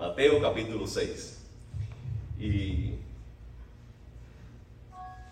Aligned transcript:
Mateo 0.00 0.40
capítulo 0.40 0.86
6. 0.86 1.46
Y 2.38 2.94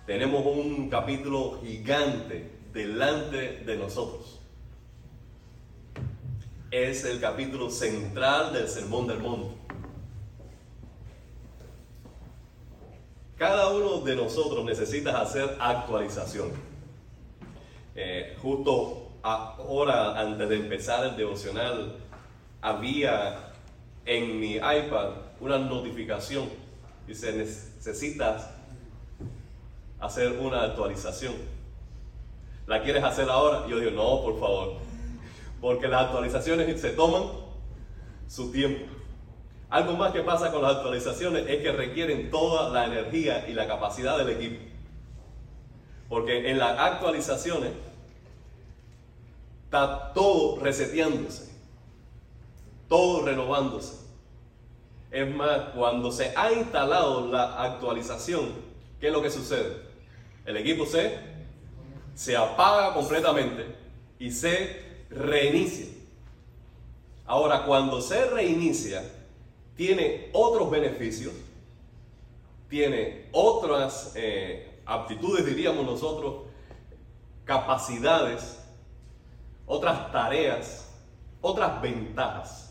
tenemos 0.05 0.44
un 0.44 0.91
capítulo 0.91 1.58
gigante 1.63 2.50
delante 2.75 3.62
de 3.65 3.76
nosotros. 3.78 4.41
Es 6.70 7.07
el 7.07 7.18
capítulo 7.18 7.70
central 7.70 8.52
del 8.52 8.68
Sermón 8.68 9.07
del 9.07 9.20
Monte. 9.20 9.57
Cada 13.39 13.71
uno 13.71 14.00
de 14.00 14.16
nosotros 14.16 14.66
necesita 14.66 15.23
hacer 15.23 15.57
actualización. 15.59 16.50
Eh, 17.95 18.37
justo 18.43 19.12
ahora, 19.23 20.21
antes 20.21 20.46
de 20.46 20.57
empezar 20.57 21.07
el 21.07 21.16
devocional, 21.16 21.96
había 22.61 23.47
en 24.09 24.40
mi 24.40 24.54
iPad 24.54 25.11
una 25.38 25.58
notificación. 25.58 26.48
Dice, 27.07 27.32
necesitas 27.32 28.50
hacer 30.00 30.32
una 30.32 30.62
actualización. 30.62 31.34
¿La 32.67 32.83
quieres 32.83 33.05
hacer 33.05 33.29
ahora? 33.31 33.67
yo 33.69 33.79
digo, 33.79 33.93
no, 33.93 34.23
por 34.23 34.41
favor. 34.41 34.77
Porque 35.61 35.89
las 35.89 36.07
actualizaciones 36.07 36.81
se 36.81 36.91
toman 36.91 37.25
su 38.27 38.51
tiempo. 38.51 38.87
Algo 39.71 39.93
más 39.95 40.12
que 40.12 40.23
pasa 40.23 40.51
con 40.51 40.62
las 40.62 40.77
actualizaciones 40.77 41.47
es 41.47 41.62
que 41.62 41.73
requieren 41.73 42.31
toda 42.31 42.70
la 42.70 42.87
energía 42.87 43.47
y 43.48 43.53
la 43.53 43.67
capacidad 43.67 44.17
del 44.17 44.31
equipo. 44.31 44.62
Porque 46.09 46.51
en 46.51 46.59
las 46.59 46.79
actualizaciones 46.79 47.73
está 49.65 50.12
todo 50.15 50.59
reseteándose, 50.61 51.53
todo 52.88 53.24
renovándose. 53.24 54.06
Es 55.10 55.34
más, 55.34 55.70
cuando 55.74 56.12
se 56.12 56.33
ha 56.37 56.52
instalado 56.52 57.27
la 57.28 57.62
actualización, 57.62 58.53
¿qué 59.00 59.08
es 59.08 59.12
lo 59.12 59.22
que 59.22 59.30
sucede? 59.30 59.83
El 60.45 60.56
equipo 60.56 60.86
se, 60.86 61.19
se 62.14 62.36
apaga 62.36 62.95
completamente 62.95 63.67
y 64.19 64.30
se 64.30 64.83
reinicia. 65.11 65.86
Ahora, 67.27 67.64
cuando 67.64 68.00
se 68.00 68.27
reinicia, 68.30 69.02
tiene 69.77 70.30
otros 70.33 70.70
beneficios, 70.70 71.33
tiene 72.69 73.28
otras 73.33 74.12
eh, 74.14 74.80
aptitudes, 74.84 75.47
diríamos 75.47 75.86
nosotros, 75.86 76.47
capacidades, 77.45 78.58
otras 79.67 80.11
tareas, 80.11 80.89
otras 81.41 81.80
ventajas. 81.80 82.67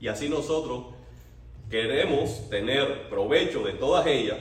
Y 0.00 0.08
así 0.08 0.28
nosotros 0.28 0.94
queremos 1.70 2.48
tener 2.48 3.08
provecho 3.08 3.62
de 3.62 3.72
todas 3.72 4.06
ellas, 4.06 4.38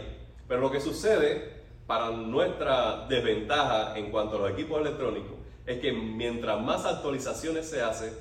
pero 0.48 0.62
lo 0.62 0.72
que 0.72 0.80
sucede 0.80 1.58
para 1.86 2.12
nuestra 2.12 3.08
desventaja 3.08 3.98
en 3.98 4.12
cuanto 4.12 4.38
a 4.38 4.40
los 4.40 4.52
equipos 4.52 4.82
electrónicos 4.82 5.38
es 5.66 5.80
que 5.80 5.92
mientras 5.92 6.62
más 6.62 6.86
actualizaciones 6.86 7.70
se 7.70 7.82
hacen, 7.82 8.14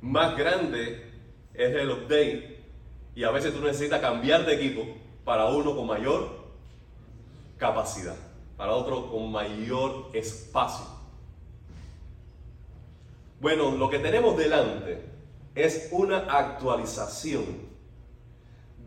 más 0.00 0.36
grande 0.36 1.10
es 1.54 1.74
el 1.74 1.90
update 1.90 2.60
y 3.14 3.24
a 3.24 3.30
veces 3.30 3.52
tú 3.52 3.60
necesitas 3.60 4.00
cambiar 4.00 4.46
de 4.46 4.54
equipo 4.54 4.86
para 5.24 5.46
uno 5.46 5.76
con 5.76 5.86
mayor 5.86 6.40
capacidad, 7.58 8.16
para 8.56 8.72
otro 8.72 9.10
con 9.10 9.30
mayor 9.30 10.08
espacio. 10.14 10.86
Bueno, 13.40 13.72
lo 13.72 13.90
que 13.90 13.98
tenemos 13.98 14.36
delante 14.36 15.09
es 15.54 15.88
una 15.90 16.18
actualización 16.18 17.44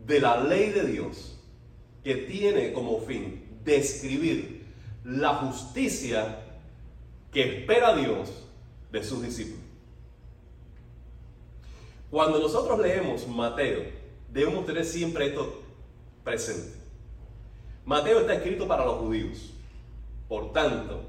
de 0.06 0.20
la 0.20 0.42
ley 0.42 0.70
de 0.70 0.84
Dios 0.84 1.38
que 2.02 2.14
tiene 2.14 2.72
como 2.72 3.00
fin 3.00 3.44
describir 3.64 4.64
la 5.04 5.34
justicia 5.36 6.40
que 7.32 7.58
espera 7.58 7.94
Dios 7.94 8.30
de 8.90 9.02
sus 9.02 9.22
discípulos. 9.22 9.60
Cuando 12.10 12.38
nosotros 12.38 12.78
leemos 12.78 13.26
Mateo, 13.26 13.82
debemos 14.30 14.64
tener 14.66 14.84
siempre 14.84 15.26
esto 15.28 15.62
presente. 16.22 16.76
Mateo 17.84 18.20
está 18.20 18.34
escrito 18.34 18.68
para 18.68 18.84
los 18.84 18.98
judíos. 18.98 19.50
Por 20.28 20.52
tanto, 20.52 21.02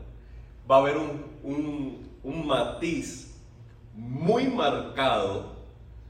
va 0.69 0.77
a 0.77 0.79
haber 0.79 0.97
un, 0.97 2.09
un 2.23 2.47
matiz 2.47 3.24
muy 3.95 4.47
marcado 4.47 5.55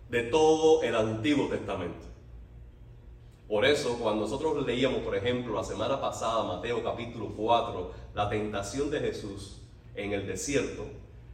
de 0.10 0.24
todo 0.24 0.82
el 0.84 0.96
Antiguo 0.96 1.48
Testamento. 1.48 2.06
Por 3.48 3.64
eso, 3.64 4.00
cuando 4.00 4.24
nosotros 4.24 4.66
leíamos, 4.66 5.00
por 5.00 5.16
ejemplo, 5.16 5.54
la 5.54 5.64
semana 5.64 6.02
pasada, 6.02 6.44
Mateo 6.44 6.84
capítulo 6.84 7.34
4, 7.36 7.94
la 8.16 8.28
tentación 8.28 8.90
de 8.90 9.00
Jesús 9.02 9.62
en 9.94 10.14
el 10.14 10.26
desierto, 10.26 10.86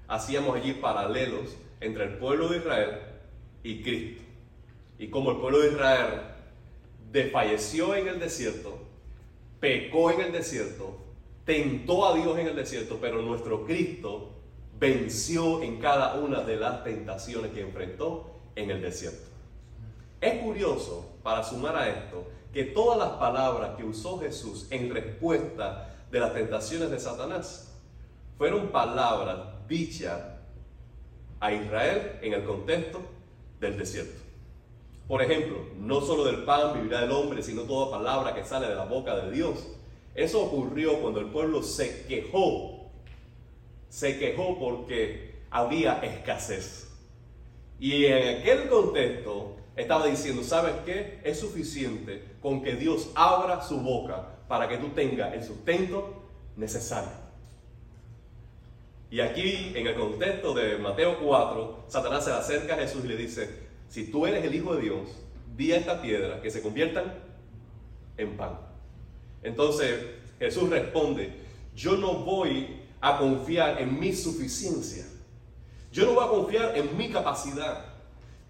hacíamos 0.09 0.57
allí 0.57 0.73
paralelos 0.73 1.55
entre 1.79 2.03
el 2.03 2.17
pueblo 2.17 2.49
de 2.49 2.57
Israel 2.57 2.99
y 3.63 3.81
Cristo. 3.81 4.23
Y 4.99 5.07
como 5.07 5.31
el 5.31 5.37
pueblo 5.37 5.59
de 5.59 5.69
Israel 5.69 6.21
desfalleció 7.11 7.95
en 7.95 8.09
el 8.09 8.19
desierto, 8.19 8.77
pecó 9.61 10.11
en 10.11 10.19
el 10.19 10.31
desierto, 10.33 10.97
tentó 11.45 12.05
a 12.05 12.13
Dios 12.13 12.37
en 12.37 12.47
el 12.47 12.55
desierto, 12.57 12.97
pero 12.99 13.21
nuestro 13.21 13.65
Cristo 13.65 14.40
venció 14.81 15.61
en 15.61 15.79
cada 15.79 16.15
una 16.15 16.41
de 16.41 16.55
las 16.57 16.83
tentaciones 16.83 17.51
que 17.51 17.61
enfrentó 17.61 18.31
en 18.55 18.71
el 18.71 18.81
desierto. 18.81 19.29
Es 20.19 20.41
curioso, 20.41 21.05
para 21.21 21.43
sumar 21.43 21.75
a 21.75 21.87
esto, 21.87 22.25
que 22.51 22.63
todas 22.63 22.97
las 22.97 23.11
palabras 23.19 23.77
que 23.77 23.83
usó 23.83 24.19
Jesús 24.19 24.65
en 24.71 24.91
respuesta 24.91 25.95
de 26.09 26.19
las 26.19 26.33
tentaciones 26.33 26.89
de 26.89 26.99
Satanás 26.99 27.77
fueron 28.39 28.69
palabras 28.69 29.37
dichas 29.67 30.19
a 31.39 31.53
Israel 31.53 32.19
en 32.23 32.33
el 32.33 32.43
contexto 32.43 33.01
del 33.59 33.77
desierto. 33.77 34.19
Por 35.07 35.21
ejemplo, 35.21 35.57
no 35.77 36.01
solo 36.01 36.23
del 36.23 36.43
pan 36.43 36.73
vivirá 36.73 37.03
el 37.03 37.11
hombre, 37.11 37.43
sino 37.43 37.63
toda 37.63 37.99
palabra 37.99 38.33
que 38.33 38.43
sale 38.43 38.67
de 38.67 38.75
la 38.75 38.85
boca 38.85 39.15
de 39.15 39.31
Dios. 39.31 39.59
Eso 40.15 40.41
ocurrió 40.41 40.99
cuando 41.01 41.19
el 41.19 41.27
pueblo 41.27 41.61
se 41.61 42.07
quejó. 42.07 42.80
Se 43.91 44.17
quejó 44.17 44.57
porque 44.57 45.41
había 45.49 45.99
escasez. 45.99 46.89
Y 47.77 48.05
en 48.05 48.39
aquel 48.39 48.69
contexto, 48.69 49.57
estaba 49.75 50.05
diciendo, 50.05 50.43
¿sabes 50.43 50.75
qué? 50.85 51.19
Es 51.25 51.39
suficiente 51.41 52.23
con 52.41 52.63
que 52.63 52.75
Dios 52.75 53.11
abra 53.15 53.61
su 53.61 53.81
boca 53.81 54.39
para 54.47 54.69
que 54.69 54.77
tú 54.77 54.89
tengas 54.89 55.33
el 55.33 55.43
sustento 55.43 56.23
necesario. 56.55 57.11
Y 59.09 59.19
aquí, 59.19 59.73
en 59.75 59.87
el 59.87 59.95
contexto 59.95 60.53
de 60.53 60.77
Mateo 60.77 61.19
4, 61.19 61.85
Satanás 61.89 62.23
se 62.23 62.31
acerca 62.31 62.75
a 62.75 62.77
Jesús 62.77 63.03
y 63.03 63.09
le 63.09 63.17
dice, 63.17 63.49
si 63.89 64.09
tú 64.09 64.25
eres 64.25 64.45
el 64.45 64.55
Hijo 64.55 64.73
de 64.75 64.83
Dios, 64.83 65.09
di 65.57 65.73
a 65.73 65.77
esta 65.77 66.01
piedra 66.01 66.41
que 66.41 66.49
se 66.49 66.61
conviertan 66.61 67.13
en 68.17 68.37
pan. 68.37 68.57
Entonces 69.43 69.99
Jesús 70.39 70.69
responde, 70.69 71.33
yo 71.75 71.97
no 71.97 72.13
voy 72.13 72.80
a 73.01 73.17
confiar 73.17 73.81
en 73.81 73.99
mi 73.99 74.13
suficiencia. 74.13 75.05
Yo 75.91 76.05
no 76.05 76.13
voy 76.13 76.23
a 76.23 76.29
confiar 76.29 76.77
en 76.77 76.95
mi 76.95 77.09
capacidad. 77.11 77.85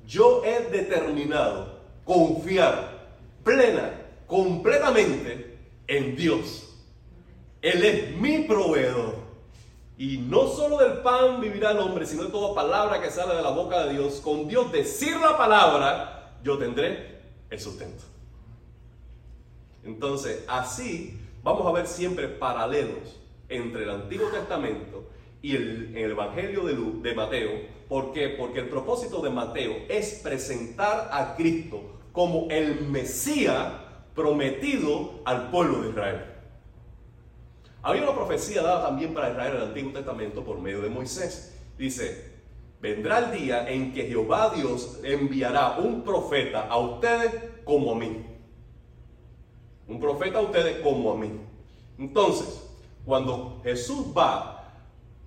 Yo 0.06 0.44
he 0.44 0.70
determinado 0.70 1.80
confiar 2.04 3.08
plena, 3.44 3.94
completamente 4.28 5.58
en 5.88 6.16
Dios. 6.16 6.68
Él 7.62 7.84
es 7.84 8.16
mi 8.18 8.40
proveedor. 8.44 9.22
Y 9.98 10.18
no 10.18 10.48
solo 10.48 10.78
del 10.78 10.98
pan 11.00 11.40
vivirá 11.40 11.72
el 11.72 11.80
hombre, 11.80 12.06
sino 12.06 12.24
de 12.24 12.32
toda 12.32 12.56
palabra 12.56 13.02
que 13.02 13.12
sale 13.12 13.36
de 13.36 13.42
la 13.42 13.52
boca 13.52 13.86
de 13.86 13.94
Dios. 13.94 14.20
Con 14.20 14.48
Dios 14.48 14.72
decir 14.72 15.16
la 15.18 15.38
palabra, 15.38 16.36
yo 16.44 16.58
tendré 16.58 17.22
el 17.50 17.60
sustento. 17.60 18.04
Entonces, 19.84 20.44
así 20.48 21.20
vamos 21.44 21.66
a 21.68 21.72
ver 21.72 21.88
siempre 21.88 22.28
paralelos 22.28 23.21
entre 23.52 23.84
el 23.84 23.90
Antiguo 23.90 24.30
Testamento 24.30 25.10
y 25.42 25.56
el, 25.56 25.96
el 25.96 26.12
Evangelio 26.12 26.64
de, 26.64 26.76
de 27.10 27.16
Mateo 27.16 27.82
¿Por 27.92 28.14
qué? 28.14 28.30
Porque 28.30 28.62
el 28.62 28.70
propósito 28.70 29.22
de 29.22 29.30
Mateo 29.30 29.76
es 29.90 30.22
presentar 30.24 31.10
a 31.12 31.36
Cristo 31.36 32.00
como 32.14 32.48
el 32.50 32.88
Mesías 32.88 33.74
prometido 34.16 35.20
al 35.26 35.52
pueblo 35.52 35.82
de 35.82 35.90
Israel. 35.90 36.22
Había 37.82 38.04
una 38.04 38.16
profecía 38.16 38.62
dada 38.62 38.84
también 38.88 39.14
para 39.14 39.32
Israel 39.32 39.56
en 39.56 39.62
el 39.62 39.68
Antiguo 39.68 39.92
Testamento 39.92 40.42
por 40.46 40.62
medio 40.62 40.80
de 40.80 40.90
Moisés. 40.90 41.62
Dice, 41.78 42.32
vendrá 42.80 43.20
el 43.20 43.38
día 43.38 43.70
en 43.70 43.92
que 43.92 44.08
Jehová 44.08 44.54
Dios 44.56 45.02
enviará 45.04 45.78
un 45.78 46.06
profeta 46.06 46.68
a 46.70 46.78
ustedes 46.78 47.44
como 47.66 47.92
a 47.92 47.96
mí. 47.96 48.26
Un 49.90 50.00
profeta 50.00 50.38
a 50.38 50.44
ustedes 50.44 50.78
como 50.78 51.12
a 51.12 51.18
mí. 51.18 51.30
Entonces, 52.00 52.61
cuando 53.06 53.60
Jesús 53.64 54.08
va 54.16 54.74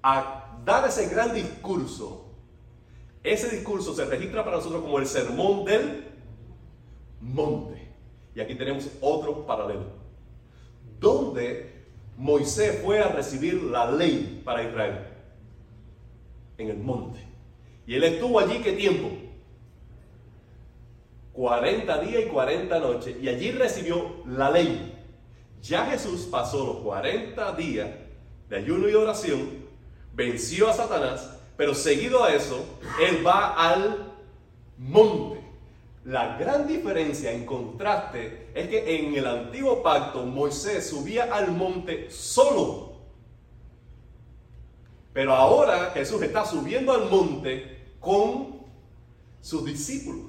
a 0.02 0.60
dar 0.64 0.86
ese 0.88 1.08
gran 1.08 1.34
discurso 1.34 2.24
ese 3.24 3.48
discurso 3.48 3.94
se 3.94 4.04
registra 4.04 4.44
para 4.44 4.58
nosotros 4.58 4.82
como 4.82 4.98
el 4.98 5.06
sermón 5.06 5.64
del 5.64 6.04
monte. 7.22 7.88
Y 8.34 8.40
aquí 8.40 8.54
tenemos 8.54 8.90
otro 9.00 9.46
paralelo. 9.46 9.86
¿Dónde 11.00 11.72
Moisés 12.18 12.82
fue 12.84 13.00
a 13.00 13.08
recibir 13.08 13.62
la 13.62 13.90
ley 13.90 14.42
para 14.44 14.62
Israel? 14.62 15.06
En 16.58 16.68
el 16.68 16.76
monte. 16.76 17.18
Y 17.86 17.94
él 17.94 18.04
estuvo 18.04 18.38
allí 18.38 18.58
qué 18.58 18.72
tiempo? 18.72 19.08
40 21.32 21.98
días 22.02 22.24
y 22.26 22.28
40 22.28 22.78
noches. 22.78 23.16
Y 23.22 23.28
allí 23.28 23.52
recibió 23.52 24.16
la 24.26 24.50
ley. 24.50 24.93
Ya 25.64 25.86
Jesús 25.86 26.28
pasó 26.30 26.66
los 26.66 26.76
40 26.78 27.52
días 27.52 27.88
de 28.50 28.56
ayuno 28.56 28.86
y 28.86 28.94
oración, 28.94 29.64
venció 30.12 30.68
a 30.68 30.74
Satanás, 30.74 31.38
pero 31.56 31.74
seguido 31.74 32.22
a 32.22 32.34
eso, 32.34 32.66
él 33.00 33.26
va 33.26 33.54
al 33.54 34.12
monte. 34.76 35.40
La 36.04 36.36
gran 36.36 36.68
diferencia 36.68 37.32
en 37.32 37.46
contraste 37.46 38.50
es 38.54 38.68
que 38.68 38.98
en 38.98 39.14
el 39.14 39.26
antiguo 39.26 39.82
pacto 39.82 40.26
Moisés 40.26 40.86
subía 40.86 41.34
al 41.34 41.52
monte 41.52 42.10
solo. 42.10 42.96
Pero 45.14 45.34
ahora 45.34 45.92
Jesús 45.94 46.20
está 46.20 46.44
subiendo 46.44 46.92
al 46.92 47.08
monte 47.08 47.94
con 48.00 48.60
sus 49.40 49.64
discípulos. 49.64 50.26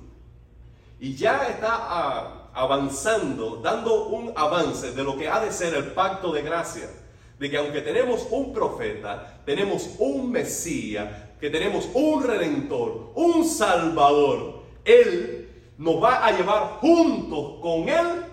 Y 0.97 1.13
ya 1.13 1.49
está 1.49 1.71
ah, 1.71 2.44
avanzando, 2.55 3.57
dando 3.57 4.07
un 4.07 4.31
avance 4.35 4.93
de 4.93 5.03
lo 5.03 5.17
que 5.17 5.27
ha 5.27 5.39
de 5.39 5.51
ser 5.51 5.75
el 5.75 5.91
pacto 5.91 6.31
de 6.31 6.41
gracia. 6.41 6.89
De 7.37 7.49
que 7.49 7.57
aunque 7.57 7.81
tenemos 7.81 8.25
un 8.31 8.53
profeta, 8.53 9.41
tenemos 9.45 9.89
un 9.99 10.31
Mesías, 10.31 11.07
que 11.39 11.49
tenemos 11.49 11.89
un 11.93 12.23
redentor, 12.23 13.11
un 13.13 13.43
salvador, 13.43 14.63
Él 14.85 15.49
nos 15.77 16.01
va 16.01 16.25
a 16.25 16.31
llevar 16.31 16.79
juntos 16.79 17.59
con 17.61 17.89
Él 17.89 18.23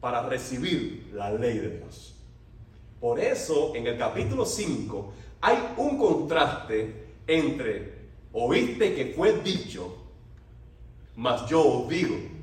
para 0.00 0.22
recibir 0.22 1.10
la 1.12 1.32
ley 1.32 1.58
de 1.58 1.78
Dios. 1.78 2.14
Por 3.00 3.18
eso 3.18 3.72
en 3.74 3.88
el 3.88 3.98
capítulo 3.98 4.46
5 4.46 5.12
hay 5.40 5.58
un 5.76 5.98
contraste 5.98 7.08
entre 7.26 7.94
oíste 8.32 8.94
que 8.94 9.12
fue 9.14 9.40
dicho, 9.40 9.96
mas 11.16 11.48
yo 11.48 11.60
os 11.60 11.88
digo. 11.88 12.33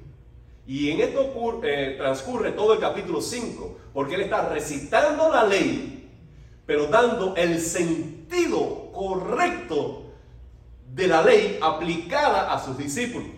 Y 0.67 0.91
en 0.91 1.01
esto 1.01 1.61
eh, 1.63 1.95
transcurre 1.97 2.51
todo 2.51 2.73
el 2.73 2.79
capítulo 2.79 3.21
5, 3.21 3.77
porque 3.93 4.15
él 4.15 4.21
está 4.21 4.47
recitando 4.49 5.29
la 5.31 5.43
ley, 5.43 6.09
pero 6.65 6.87
dando 6.87 7.35
el 7.35 7.59
sentido 7.59 8.91
correcto 8.91 10.03
de 10.93 11.07
la 11.07 11.23
ley 11.23 11.57
aplicada 11.61 12.53
a 12.53 12.63
sus 12.63 12.77
discípulos. 12.77 13.29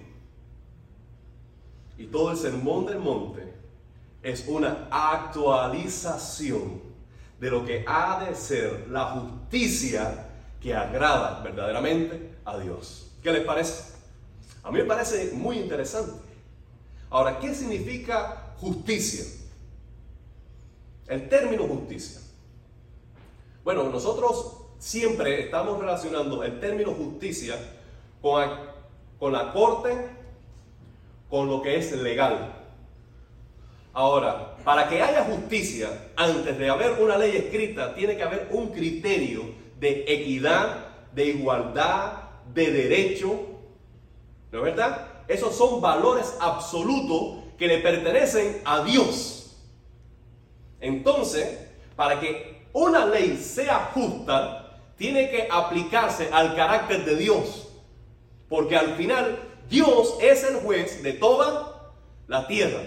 Y 1.97 2.07
todo 2.07 2.31
el 2.31 2.37
sermón 2.37 2.85
del 2.85 2.99
monte 2.99 3.53
es 4.21 4.45
una 4.47 4.87
actualización 4.91 6.81
de 7.39 7.51
lo 7.51 7.65
que 7.65 7.83
ha 7.87 8.25
de 8.25 8.35
ser 8.35 8.87
la 8.89 9.05
justicia 9.05 10.29
que 10.61 10.73
agrada 10.73 11.41
verdaderamente 11.43 12.37
a 12.45 12.57
Dios. 12.57 13.11
¿Qué 13.21 13.31
les 13.31 13.45
parece? 13.45 13.93
A 14.63 14.71
mí 14.71 14.79
me 14.79 14.85
parece 14.85 15.31
muy 15.33 15.59
interesante. 15.59 16.32
Ahora, 17.13 17.38
¿qué 17.38 17.54
significa 17.54 18.56
justicia? 18.57 19.24
El 21.07 21.30
término 21.30 21.68
justicia. 21.68 22.21
Bueno, 23.63 23.83
nosotros 23.83 24.63
siempre 24.80 25.44
estamos 25.44 25.80
relacionando 25.80 26.44
el 26.44 26.60
término 26.60 26.92
justicia 26.92 27.56
con, 28.19 28.50
con 29.19 29.31
la 29.31 29.54
corte, 29.54 29.95
con 31.30 31.48
lo 31.48 31.62
que 31.62 31.77
es 31.77 31.92
legal. 32.01 32.51
Ahora, 33.94 34.57
para 34.63 34.89
que 34.89 35.00
haya 35.00 35.24
justicia, 35.25 36.10
antes 36.15 36.57
de 36.57 36.68
haber 36.68 36.94
una 36.94 37.15
ley 37.15 37.38
escrita, 37.38 37.94
tiene 37.94 38.18
que 38.18 38.24
haber 38.24 38.48
un 38.50 38.69
criterio 38.69 39.44
de 39.80 40.04
equidad, 40.07 40.88
de 41.13 41.25
igualdad, 41.25 42.13
de 42.56 42.71
derecho. 42.71 43.39
¿No 44.51 44.57
es 44.57 44.63
verdad? 44.63 45.12
Esos 45.27 45.55
son 45.55 45.81
valores 45.81 46.35
absolutos 46.39 47.43
que 47.57 47.67
le 47.67 47.79
pertenecen 47.79 48.61
a 48.65 48.83
Dios. 48.83 49.57
Entonces, 50.79 51.59
para 51.95 52.19
que 52.19 52.67
una 52.73 53.05
ley 53.05 53.37
sea 53.37 53.91
justa, 53.93 54.79
tiene 54.97 55.29
que 55.29 55.47
aplicarse 55.49 56.29
al 56.31 56.55
carácter 56.55 57.05
de 57.05 57.15
Dios. 57.15 57.67
Porque 58.49 58.75
al 58.75 58.95
final 58.95 59.39
Dios 59.69 60.17
es 60.21 60.43
el 60.43 60.57
juez 60.57 61.01
de 61.03 61.13
toda 61.13 61.93
la 62.27 62.47
tierra. 62.47 62.81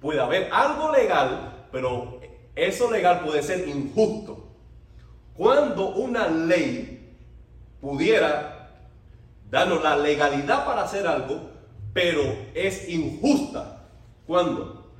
Puede 0.00 0.20
haber 0.20 0.52
algo 0.52 0.92
legal, 0.92 1.66
pero 1.72 2.20
eso 2.54 2.90
legal 2.90 3.20
puede 3.20 3.42
ser 3.42 3.66
injusto. 3.68 4.48
Cuando 5.34 5.90
una 5.90 6.28
ley 6.28 7.16
pudiera 7.80 8.70
darnos 9.50 9.82
la 9.82 9.96
legalidad 9.96 10.66
para 10.66 10.82
hacer 10.82 11.06
algo, 11.06 11.51
pero 11.92 12.22
es 12.54 12.88
injusta. 12.88 13.88
¿Cuándo? 14.26 14.90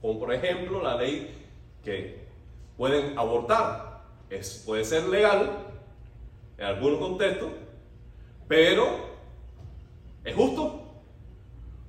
Como 0.00 0.18
por 0.18 0.32
ejemplo 0.32 0.82
la 0.82 0.96
ley 0.96 1.46
que 1.84 2.26
pueden 2.76 3.18
abortar. 3.18 4.02
Es, 4.30 4.62
puede 4.64 4.84
ser 4.84 5.04
legal, 5.04 5.66
en 6.56 6.64
algunos 6.64 6.98
contextos, 6.98 7.50
pero 8.48 8.86
¿es 10.24 10.34
justo? 10.34 10.82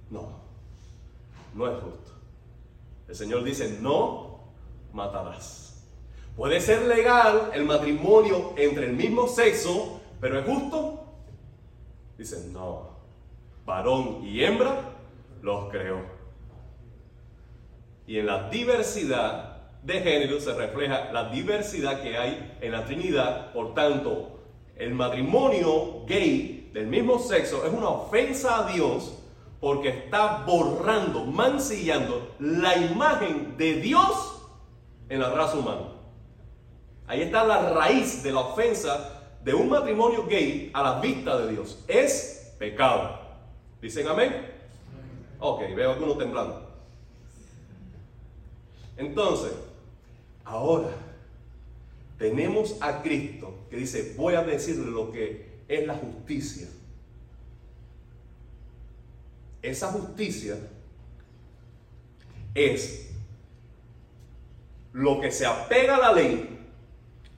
No, 0.09 0.39
no 1.53 1.67
es 1.67 1.81
justo. 1.81 2.11
El 3.07 3.15
Señor 3.15 3.43
dice, 3.43 3.77
no 3.81 4.39
matarás. 4.91 5.85
Puede 6.35 6.59
ser 6.59 6.83
legal 6.87 7.51
el 7.53 7.63
matrimonio 7.63 8.53
entre 8.57 8.87
el 8.87 8.93
mismo 8.93 9.27
sexo, 9.27 10.01
pero 10.19 10.39
¿es 10.39 10.45
justo? 10.45 11.05
Dice, 12.17 12.49
no, 12.51 12.92
varón 13.65 14.21
y 14.23 14.43
hembra 14.43 14.93
los 15.41 15.69
creó. 15.69 16.01
Y 18.05 18.19
en 18.19 18.25
la 18.25 18.49
diversidad 18.49 19.53
de 19.83 20.01
género 20.01 20.39
se 20.39 20.53
refleja 20.53 21.11
la 21.11 21.29
diversidad 21.29 22.01
que 22.01 22.17
hay 22.17 22.57
en 22.61 22.71
la 22.71 22.85
Trinidad, 22.85 23.51
por 23.53 23.73
tanto, 23.73 24.39
el 24.75 24.93
matrimonio 24.93 26.05
gay 26.07 26.69
del 26.73 26.87
mismo 26.87 27.19
sexo 27.19 27.65
es 27.65 27.71
una 27.71 27.89
ofensa 27.89 28.65
a 28.65 28.71
Dios 28.71 29.13
porque 29.59 29.89
está 29.89 30.43
borrando, 30.45 31.25
mancillando 31.25 32.35
la 32.39 32.75
imagen 32.75 33.55
de 33.57 33.75
Dios 33.75 34.41
en 35.07 35.19
la 35.19 35.29
raza 35.29 35.57
humana. 35.57 35.93
Ahí 37.07 37.21
está 37.21 37.43
la 37.43 37.73
raíz 37.73 38.23
de 38.23 38.31
la 38.31 38.39
ofensa 38.39 39.21
de 39.43 39.53
un 39.53 39.69
matrimonio 39.69 40.25
gay 40.25 40.71
a 40.73 40.81
la 40.81 40.99
vista 40.99 41.37
de 41.37 41.51
Dios. 41.51 41.83
Es 41.87 42.55
pecado. 42.57 43.22
¿Dicen 43.83 44.07
amén? 44.07 44.33
Ok, 45.39 45.75
veo 45.75 45.91
algunos 45.91 46.17
temblando. 46.17 46.71
Entonces, 48.95 49.51
ahora 50.45 50.91
tenemos 52.17 52.77
a 52.79 53.01
Cristo 53.01 53.53
que 53.69 53.75
dice, 53.75 54.13
voy 54.15 54.35
a 54.35 54.43
decirle 54.43 54.89
lo 54.89 55.11
que 55.11 55.59
es 55.67 55.85
la 55.85 55.95
justicia. 55.95 56.69
Esa 59.61 59.91
justicia 59.91 60.55
es 62.55 63.11
lo 64.93 65.19
que 65.19 65.29
se 65.29 65.45
apega 65.45 65.97
a 65.97 65.99
la 65.99 66.13
ley, 66.13 66.57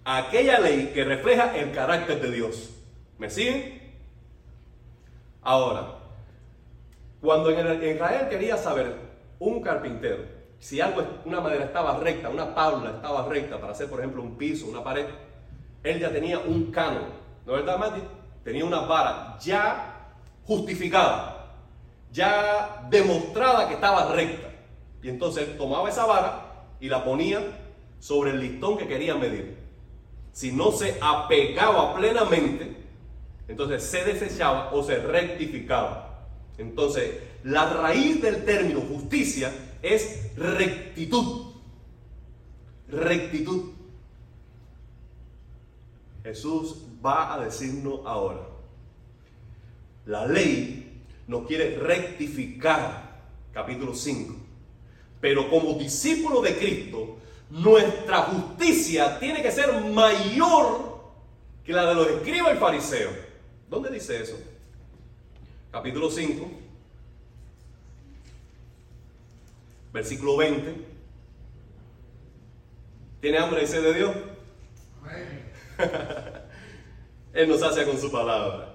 a 0.04 0.18
aquella 0.18 0.60
ley 0.60 0.92
que 0.94 1.06
refleja 1.06 1.58
el 1.58 1.72
carácter 1.72 2.22
de 2.22 2.32
Dios. 2.32 2.70
¿Me 3.18 3.32
siguen? 3.32 3.82
Ahora, 5.42 6.05
cuando 7.26 7.50
en 7.50 7.96
Israel 7.96 8.30
quería 8.30 8.56
saber 8.56 8.96
un 9.40 9.62
carpintero 9.62 10.36
si 10.60 10.82
algo, 10.82 11.04
una 11.26 11.42
madera 11.42 11.66
estaba 11.66 12.00
recta, 12.00 12.30
una 12.30 12.54
tabla 12.56 12.92
estaba 12.92 13.28
recta 13.28 13.60
para 13.60 13.74
hacer, 13.74 13.90
por 13.90 14.00
ejemplo, 14.00 14.24
un 14.24 14.36
piso, 14.36 14.68
una 14.68 14.84
pared, 14.84 15.06
él 15.84 16.00
ya 16.00 16.12
tenía 16.12 16.40
un 16.40 16.72
cano, 16.72 17.02
¿no 17.46 17.56
es 17.56 17.64
verdad, 17.64 17.78
Mati? 17.78 18.02
Tenía 18.44 18.66
una 18.66 18.80
vara 18.80 19.38
ya 19.40 20.10
justificada, 20.44 21.54
ya 22.12 22.88
demostrada 22.90 23.68
que 23.68 23.76
estaba 23.76 24.12
recta. 24.12 24.50
Y 25.04 25.10
entonces 25.10 25.48
él 25.48 25.58
tomaba 25.58 25.90
esa 25.90 26.06
vara 26.06 26.66
y 26.80 26.90
la 26.90 27.04
ponía 27.04 27.42
sobre 28.00 28.32
el 28.32 28.40
listón 28.40 28.78
que 28.78 28.88
quería 28.88 29.16
medir. 29.16 29.58
Si 30.32 30.52
no 30.52 30.72
se 30.72 30.98
apegaba 31.00 31.96
plenamente, 31.96 32.76
entonces 33.48 33.84
se 33.84 34.04
desechaba 34.04 34.72
o 34.72 34.82
se 34.82 34.98
rectificaba. 34.98 36.05
Entonces, 36.58 37.20
la 37.44 37.72
raíz 37.72 38.22
del 38.22 38.46
término 38.46 38.82
justicia 38.82 39.52
es 39.82 40.36
rectitud. 40.36 41.54
Rectitud. 42.88 43.72
Jesús 46.24 46.78
va 47.06 47.36
a 47.36 47.46
decirnos 47.46 48.00
ahora, 48.06 48.42
la 50.08 50.26
ley 50.26 51.04
nos 51.28 51.46
quiere 51.46 51.78
rectificar 51.78 53.22
capítulo 53.54 53.94
5. 53.94 54.36
Pero 55.22 55.50
como 55.50 55.74
discípulo 55.74 56.42
de 56.42 56.58
Cristo, 56.58 57.18
nuestra 57.50 58.24
justicia 58.24 59.20
tiene 59.20 59.42
que 59.42 59.52
ser 59.52 59.72
mayor 59.86 60.96
que 61.64 61.74
la 61.74 61.86
de 61.86 61.96
los 61.96 62.08
escribas 62.08 62.56
y 62.56 62.60
fariseos. 62.60 63.14
¿Dónde 63.70 63.90
dice 63.90 64.22
eso? 64.22 64.38
Capítulo 65.76 66.10
5, 66.10 66.50
versículo 69.92 70.38
20. 70.38 70.74
¿Tiene 73.20 73.38
hambre 73.38 73.62
ese 73.62 73.82
de 73.82 73.94
Dios? 73.94 74.16
Él 77.34 77.50
nos 77.50 77.62
hace 77.62 77.84
con 77.84 78.00
su 78.00 78.10
palabra. 78.10 78.74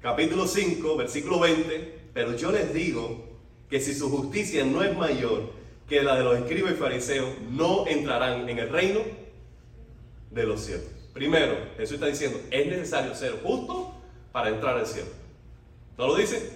Capítulo 0.00 0.48
5, 0.48 0.96
versículo 0.96 1.38
20. 1.38 2.00
Pero 2.12 2.34
yo 2.34 2.50
les 2.50 2.74
digo 2.74 3.38
que 3.70 3.78
si 3.78 3.94
su 3.94 4.10
justicia 4.10 4.64
no 4.64 4.82
es 4.82 4.96
mayor 4.96 5.52
que 5.88 6.02
la 6.02 6.16
de 6.16 6.24
los 6.24 6.36
escribas 6.36 6.72
y 6.72 6.74
fariseos, 6.78 7.30
no 7.48 7.86
entrarán 7.86 8.48
en 8.48 8.58
el 8.58 8.70
reino 8.70 9.02
de 10.32 10.42
los 10.42 10.62
cielos. 10.62 10.88
Primero, 11.12 11.54
Jesús 11.76 11.94
está 11.94 12.06
diciendo, 12.06 12.40
es 12.50 12.66
necesario 12.66 13.14
ser 13.14 13.40
justo 13.40 13.94
para 14.32 14.48
entrar 14.48 14.76
al 14.78 14.86
cielo. 14.88 15.21
¿No 16.02 16.08
lo 16.08 16.16
dice? 16.16 16.50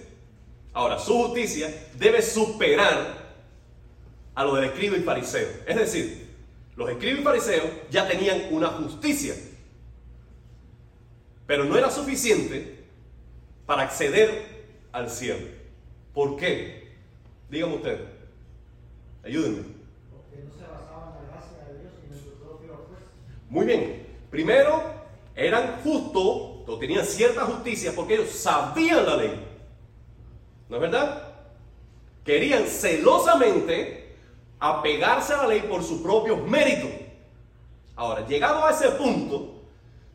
Ahora, 0.73 0.99
su 0.99 1.13
justicia 1.13 1.73
debe 1.97 2.21
superar 2.21 3.15
a 4.35 4.43
lo 4.43 4.55
del 4.55 4.65
escriba 4.65 4.97
y 4.97 5.03
fariseo. 5.03 5.47
Es 5.65 5.77
decir, 5.77 6.35
los 6.75 6.89
escribas 6.89 7.21
y 7.21 7.23
fariseos 7.23 7.69
ya 7.89 8.05
tenían 8.05 8.49
una 8.51 8.67
justicia, 8.67 9.33
pero 11.45 11.63
no 11.63 11.77
era 11.77 11.89
suficiente 11.89 12.83
para 13.65 13.83
acceder 13.83 14.65
al 14.91 15.09
cielo. 15.09 15.47
¿Por 16.13 16.35
qué? 16.35 16.97
Dígame 17.49 17.75
usted. 17.75 18.01
Ayúdenme. 19.23 19.63
Porque 20.11 20.43
no 20.43 20.51
se 20.51 20.69
basaban 20.69 21.19
en 21.21 21.25
la 21.25 21.35
gracia 21.35 21.73
de 21.73 21.79
Dios 21.79 21.93
y 22.03 22.13
en 22.13 22.19
su 22.19 22.31
propio. 22.31 22.85
Muy 23.49 23.65
bien. 23.65 24.07
Primero, 24.29 24.83
eran 25.35 25.79
justos, 25.83 26.56
tenían 26.75 27.05
cierta 27.05 27.45
justicia 27.45 27.93
porque 27.95 28.15
ellos 28.15 28.29
sabían 28.29 29.05
la 29.05 29.15
ley. 29.15 29.47
¿No 30.67 30.75
es 30.75 30.81
verdad? 30.81 31.23
Querían 32.25 32.67
celosamente 32.67 34.15
apegarse 34.59 35.33
a 35.33 35.43
la 35.43 35.47
ley 35.47 35.61
por 35.61 35.81
sus 35.81 36.01
propios 36.01 36.45
méritos. 36.45 36.89
Ahora, 37.95 38.27
llegado 38.27 38.65
a 38.65 38.71
ese 38.71 38.89
punto, 38.91 39.61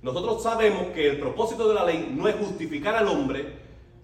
nosotros 0.02 0.42
sabemos 0.42 0.88
que 0.88 1.08
el 1.08 1.18
propósito 1.18 1.68
de 1.68 1.74
la 1.74 1.84
ley 1.84 2.12
no 2.14 2.28
es 2.28 2.36
justificar 2.36 2.94
al 2.96 3.08
hombre, 3.08 3.58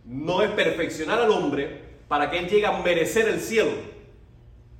no 0.04 0.42
es 0.42 0.50
perfeccionar 0.52 1.20
al 1.20 1.30
hombre 1.30 1.98
para 2.08 2.30
que 2.30 2.38
él 2.38 2.48
llegue 2.48 2.66
a 2.66 2.80
merecer 2.80 3.28
el 3.28 3.40
cielo, 3.40 3.72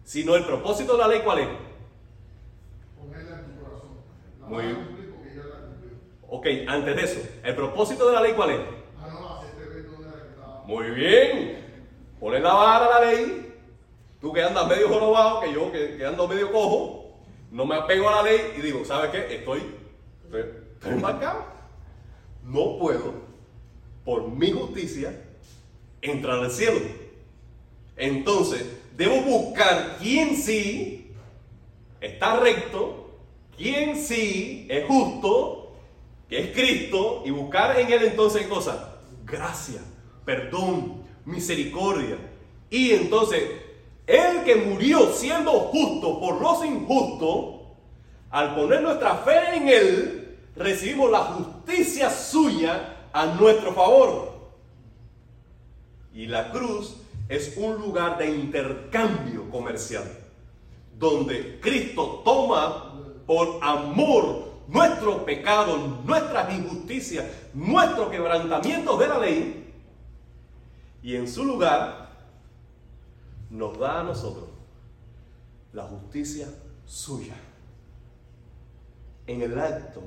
sino 0.05 0.35
el 0.37 0.45
propósito 0.45 0.93
de 0.93 0.99
la 0.99 1.09
ley, 1.09 1.21
¿cuál 1.23 1.41
es? 1.41 1.49
Ponerla 2.99 3.41
en 3.41 3.45
tu 3.45 3.63
corazón. 3.63 3.91
Muy 4.49 4.63
bien. 4.65 4.88
Ok, 6.31 6.47
antes 6.67 6.95
de 6.95 7.03
eso, 7.03 7.21
¿el 7.43 7.55
propósito 7.55 8.07
de 8.09 8.13
la 8.13 8.21
ley 8.21 8.33
cuál 8.35 8.51
es? 8.51 8.61
Ah, 9.01 9.41
Muy 10.67 10.91
bien. 10.91 11.59
Poner 12.21 12.43
la 12.43 12.53
vara 12.53 12.87
a 12.87 13.01
la 13.01 13.11
ley. 13.11 13.55
Tú 14.21 14.33
que 14.33 14.43
andas 14.43 14.67
medio 14.69 14.89
jorobado, 14.89 15.41
que 15.41 15.53
yo 15.53 15.73
que, 15.73 16.05
ando 16.05 16.29
medio 16.29 16.53
cojo, 16.53 17.19
no 17.51 17.65
me 17.65 17.77
apego 17.77 18.09
a 18.09 18.17
la 18.17 18.23
ley 18.25 18.41
y 18.59 18.61
digo, 18.61 18.85
¿sabes 18.85 19.11
qué? 19.11 19.37
Estoy, 19.37 19.63
estoy, 20.25 20.41
estoy 20.75 20.93
embarcado. 20.93 21.45
No 22.43 22.79
puedo, 22.79 23.15
por 24.05 24.29
mi 24.29 24.51
justicia, 24.51 25.25
entrar 26.03 26.41
al 26.41 26.51
cielo. 26.51 26.81
Entonces, 27.97 28.67
debo 28.97 29.23
buscar 29.23 29.97
quién 29.99 30.37
sí 30.37 31.13
está 32.01 32.41
recto, 32.41 33.11
quién 33.57 33.97
sí 33.97 34.67
es 34.69 34.87
justo, 34.87 35.68
que 36.29 36.39
es 36.39 36.53
Cristo, 36.53 37.23
y 37.25 37.31
buscar 37.31 37.79
en 37.79 37.91
Él 37.91 38.05
entonces 38.05 38.47
cosa, 38.47 38.97
gracia, 39.25 39.81
perdón, 40.25 41.05
misericordia. 41.25 42.17
Y 42.71 42.91
entonces, 42.93 43.43
el 44.07 44.45
que 44.45 44.57
murió 44.57 45.13
siendo 45.13 45.53
justo 45.53 46.21
por 46.21 46.41
los 46.41 46.65
injustos, 46.65 47.57
al 48.31 48.55
poner 48.55 48.83
nuestra 48.83 49.17
fe 49.17 49.57
en 49.57 49.69
Él, 49.69 50.39
recibimos 50.55 51.11
la 51.11 51.21
justicia 51.21 52.11
suya 52.11 53.09
a 53.13 53.27
nuestro 53.27 53.73
favor. 53.73 54.33
Y 56.13 56.27
la 56.27 56.51
cruz 56.51 56.97
es 57.29 57.57
un 57.57 57.77
lugar 57.77 58.19
de 58.19 58.31
intercambio 58.31 59.49
comercial, 59.51 60.05
donde 60.99 61.59
Cristo 61.61 62.23
toma 62.25 62.95
por 63.27 63.61
amor 63.63 64.48
nuestro 64.69 65.25
pecado, 65.25 66.03
nuestras 66.05 66.55
injusticias, 66.55 67.25
nuestro 67.55 68.11
quebrantamiento 68.11 68.97
de 68.97 69.09
la 69.09 69.19
ley, 69.19 69.75
y 71.03 71.17
en 71.17 71.27
su 71.27 71.45
lugar 71.45 72.11
nos 73.51 73.79
da 73.79 74.01
a 74.01 74.03
nosotros 74.05 74.49
la 75.73 75.85
justicia 75.85 76.49
suya. 76.87 77.35
En 79.27 79.43
el 79.43 79.59
acto 79.59 80.03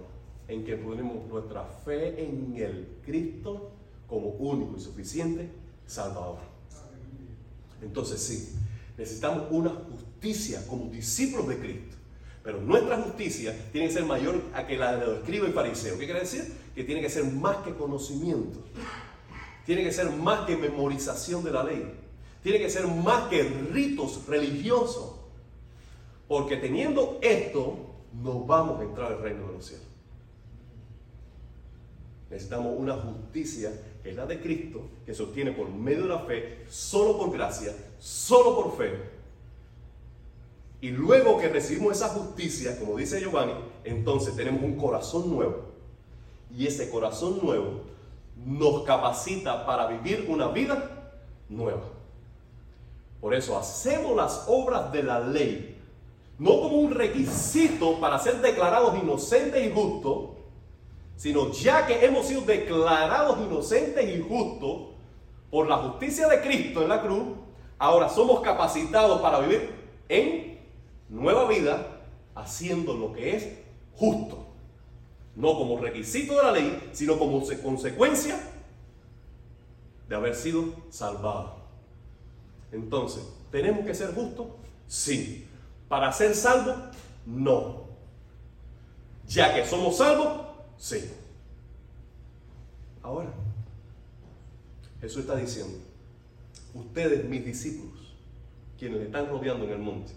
en 0.47 0.65
que 0.65 0.75
ponemos 0.75 1.27
nuestra 1.27 1.63
fe 1.63 2.23
en 2.23 2.55
el 2.57 2.97
Cristo 3.05 3.71
como 4.07 4.29
único 4.29 4.77
y 4.77 4.81
suficiente 4.81 5.49
Salvador. 5.85 6.39
Entonces 7.81 8.21
sí, 8.21 8.55
necesitamos 8.97 9.47
una 9.49 9.69
justicia 9.69 10.65
como 10.67 10.85
discípulos 10.85 11.47
de 11.47 11.59
Cristo. 11.59 11.90
Pero 12.43 12.59
nuestra 12.59 12.97
justicia 12.97 13.55
tiene 13.71 13.87
que 13.87 13.93
ser 13.93 14.05
mayor 14.05 14.41
a 14.53 14.65
que 14.65 14.77
la 14.77 14.97
de 14.97 15.05
los 15.05 15.17
escribas 15.19 15.49
y 15.49 15.53
fariseos. 15.53 15.99
¿Qué 15.99 16.05
quiere 16.05 16.21
decir? 16.21 16.51
Que 16.73 16.83
tiene 16.83 17.01
que 17.01 17.09
ser 17.09 17.23
más 17.25 17.57
que 17.57 17.73
conocimiento. 17.75 18.59
Tiene 19.65 19.83
que 19.83 19.91
ser 19.91 20.09
más 20.09 20.47
que 20.47 20.57
memorización 20.57 21.43
de 21.43 21.51
la 21.51 21.63
ley. 21.63 21.93
Tiene 22.41 22.57
que 22.57 22.69
ser 22.69 22.87
más 22.87 23.29
que 23.29 23.43
ritos 23.43 24.25
religiosos. 24.27 25.17
Porque 26.27 26.57
teniendo 26.57 27.19
esto, 27.21 27.77
no 28.13 28.39
vamos 28.45 28.79
a 28.79 28.83
entrar 28.83 29.11
al 29.11 29.21
reino 29.21 29.47
de 29.47 29.53
los 29.53 29.65
cielos. 29.65 29.85
Necesitamos 32.31 32.73
una 32.77 32.95
justicia 32.95 33.71
que 34.01 34.11
es 34.11 34.15
la 34.15 34.25
de 34.25 34.41
Cristo, 34.41 34.81
que 35.05 35.13
se 35.13 35.21
obtiene 35.21 35.51
por 35.51 35.69
medio 35.69 36.03
de 36.03 36.09
la 36.09 36.19
fe, 36.19 36.65
solo 36.69 37.17
por 37.19 37.31
gracia, 37.31 37.75
solo 37.99 38.55
por 38.55 38.77
fe. 38.77 39.20
Y 40.81 40.89
luego 40.89 41.37
que 41.37 41.47
recibimos 41.47 41.95
esa 41.95 42.09
justicia, 42.09 42.77
como 42.79 42.97
dice 42.97 43.21
Giovanni, 43.21 43.53
entonces 43.83 44.35
tenemos 44.35 44.63
un 44.63 44.75
corazón 44.75 45.29
nuevo. 45.29 45.65
Y 46.57 46.65
ese 46.65 46.89
corazón 46.89 47.39
nuevo 47.41 47.81
nos 48.43 48.81
capacita 48.83 49.63
para 49.63 49.85
vivir 49.85 50.25
una 50.27 50.47
vida 50.47 51.13
nueva. 51.47 51.83
Por 53.21 53.35
eso 53.35 53.55
hacemos 53.55 54.15
las 54.15 54.45
obras 54.47 54.91
de 54.91 55.03
la 55.03 55.19
ley, 55.19 55.77
no 56.39 56.59
como 56.61 56.77
un 56.77 56.91
requisito 56.91 57.99
para 57.99 58.17
ser 58.17 58.41
declarados 58.41 58.97
inocentes 58.97 59.63
y 59.63 59.71
justos, 59.71 60.29
sino 61.15 61.51
ya 61.51 61.85
que 61.85 62.03
hemos 62.03 62.25
sido 62.25 62.41
declarados 62.41 63.37
inocentes 63.39 64.09
y 64.09 64.19
justos 64.27 64.87
por 65.51 65.67
la 65.67 65.77
justicia 65.77 66.27
de 66.27 66.41
Cristo 66.41 66.81
en 66.81 66.89
la 66.89 67.03
cruz, 67.03 67.35
ahora 67.77 68.09
somos 68.09 68.41
capacitados 68.41 69.21
para 69.21 69.41
vivir 69.41 69.69
en 70.09 70.50
nueva 71.11 71.47
vida 71.47 72.01
haciendo 72.33 72.93
lo 72.95 73.13
que 73.13 73.35
es 73.35 73.47
justo. 73.93 74.47
No 75.35 75.55
como 75.55 75.77
requisito 75.77 76.35
de 76.37 76.43
la 76.43 76.51
ley, 76.51 76.89
sino 76.93 77.19
como 77.19 77.43
consecuencia 77.61 78.39
de 80.09 80.15
haber 80.15 80.35
sido 80.35 80.73
salvados. 80.89 81.51
Entonces, 82.71 83.23
¿tenemos 83.51 83.85
que 83.85 83.93
ser 83.93 84.13
justos? 84.13 84.47
Sí. 84.87 85.47
¿Para 85.87 86.11
ser 86.11 86.33
salvos? 86.33 86.75
No. 87.25 87.83
Ya 89.27 89.53
que 89.53 89.65
somos 89.65 89.97
salvos, 89.97 90.47
Sí. 90.81 91.11
Ahora, 93.03 93.29
Jesús 94.99 95.21
está 95.21 95.35
diciendo, 95.35 95.77
ustedes 96.73 97.23
mis 97.25 97.45
discípulos, 97.45 98.15
quienes 98.79 98.97
le 98.99 99.05
están 99.05 99.27
rodeando 99.29 99.65
en 99.65 99.71
el 99.73 99.77
monte, 99.77 100.11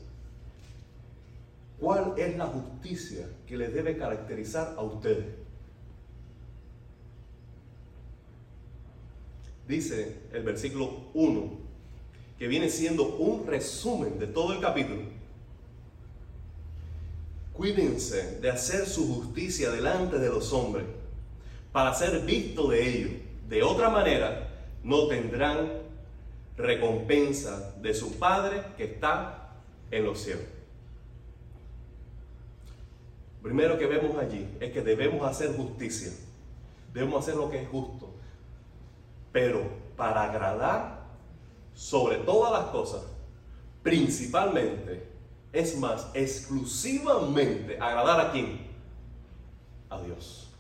¿cuál 1.79 2.15
es 2.17 2.37
la 2.37 2.47
justicia 2.47 3.29
que 3.47 3.57
les 3.57 3.73
debe 3.73 3.97
caracterizar 3.97 4.75
a 4.77 4.83
ustedes? 4.83 5.27
Dice 9.67 10.21
el 10.33 10.43
versículo 10.43 11.09
1, 11.15 11.59
que 12.39 12.49
viene 12.49 12.69
siendo 12.69 13.17
un 13.17 13.47
resumen 13.47 14.19
de 14.19 14.27
todo 14.27 14.53
el 14.53 14.61
capítulo 14.61 15.15
Cuídense 17.55 18.41
de 18.41 18.51
hacer 18.51 18.85
su 18.85 19.15
justicia 19.15 19.71
delante 19.71 20.19
de 20.19 20.29
los 20.29 20.53
hombres 20.53 20.85
para 21.71 21.95
ser 21.95 22.21
visto 22.23 22.69
de 22.69 22.89
ellos. 22.89 23.11
De 23.49 23.63
otra 23.63 23.91
manera, 23.91 24.49
no 24.83 25.07
tendrán 25.07 25.71
recompensa 26.57 27.73
de 27.81 27.95
su 27.95 28.19
Padre 28.19 28.61
que 28.77 28.85
está 28.85 29.53
en 29.93 30.05
los 30.05 30.19
cielos. 30.19 30.54
Primero 33.45 33.77
que 33.77 33.87
vemos 33.87 34.17
allí 34.17 34.57
es 34.59 34.73
que 34.73 34.81
debemos 34.81 35.23
hacer 35.29 35.55
justicia, 35.55 36.11
debemos 36.95 37.23
hacer 37.23 37.37
lo 37.37 37.51
que 37.51 37.61
es 37.61 37.69
justo, 37.69 38.09
pero 39.33 39.69
para 39.99 40.23
agradar 40.23 41.03
sobre 41.75 42.17
todas 42.17 42.51
las 42.53 42.71
cosas, 42.71 43.03
principalmente, 43.83 45.07
es 45.53 45.77
más, 45.77 46.11
exclusivamente 46.15 47.79
agradar 47.79 48.29
a 48.29 48.33
quién? 48.33 48.67
A 49.91 50.01
Dios. 50.01 50.51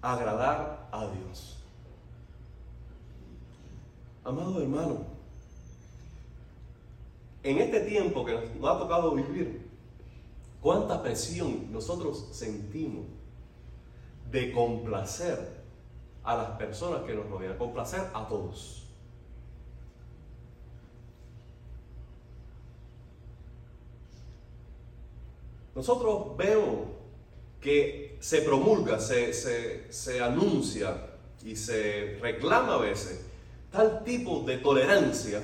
Agradar 0.00 0.88
a 0.90 1.06
Dios. 1.08 1.58
Amado 4.24 4.62
hermano, 4.62 5.04
en 7.42 7.58
este 7.58 7.80
tiempo 7.80 8.24
que 8.24 8.32
nos 8.58 8.74
ha 8.74 8.78
tocado 8.78 9.14
vivir, 9.14 9.63
cuánta 10.64 11.02
presión 11.02 11.70
nosotros 11.70 12.28
sentimos 12.32 13.04
de 14.30 14.50
complacer 14.50 15.62
a 16.22 16.36
las 16.38 16.50
personas 16.52 17.02
que 17.02 17.12
nos 17.12 17.28
rodean, 17.28 17.58
complacer 17.58 18.00
a 18.14 18.26
todos. 18.26 18.88
Nosotros 25.74 26.34
vemos 26.38 26.86
que 27.60 28.16
se 28.20 28.40
promulga, 28.40 28.98
se, 28.98 29.34
se 29.92 30.22
anuncia 30.22 30.96
y 31.44 31.56
se 31.56 32.18
reclama 32.22 32.76
a 32.76 32.78
veces 32.78 33.26
tal 33.70 34.02
tipo 34.02 34.40
de 34.46 34.56
tolerancia 34.56 35.42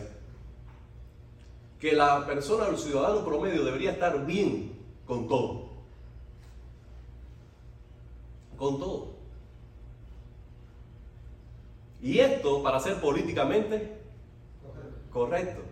que 1.79 1.93
la 1.93 2.27
persona, 2.27 2.69
el 2.69 2.79
ciudadano 2.79 3.23
promedio 3.23 3.67
debería 3.67 3.91
estar 3.91 4.25
bien 4.25 4.80
con 5.11 5.27
todo. 5.27 5.63
Con 8.57 8.79
todo. 8.79 9.09
Y 12.01 12.21
esto 12.21 12.63
para 12.63 12.79
ser 12.79 13.01
políticamente 13.01 13.99
correcto. 15.11 15.63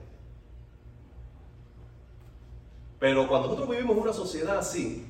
Pero 2.98 3.28
cuando 3.28 3.46
nosotros 3.46 3.70
vivimos 3.70 3.96
en 3.96 4.02
una 4.02 4.12
sociedad 4.12 4.58
así, 4.58 5.06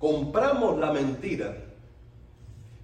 compramos 0.00 0.80
la 0.80 0.92
mentira 0.92 1.56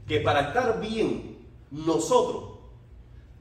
que 0.06 0.20
para 0.20 0.42
estar 0.42 0.80
bien 0.80 1.48
nosotros 1.72 2.60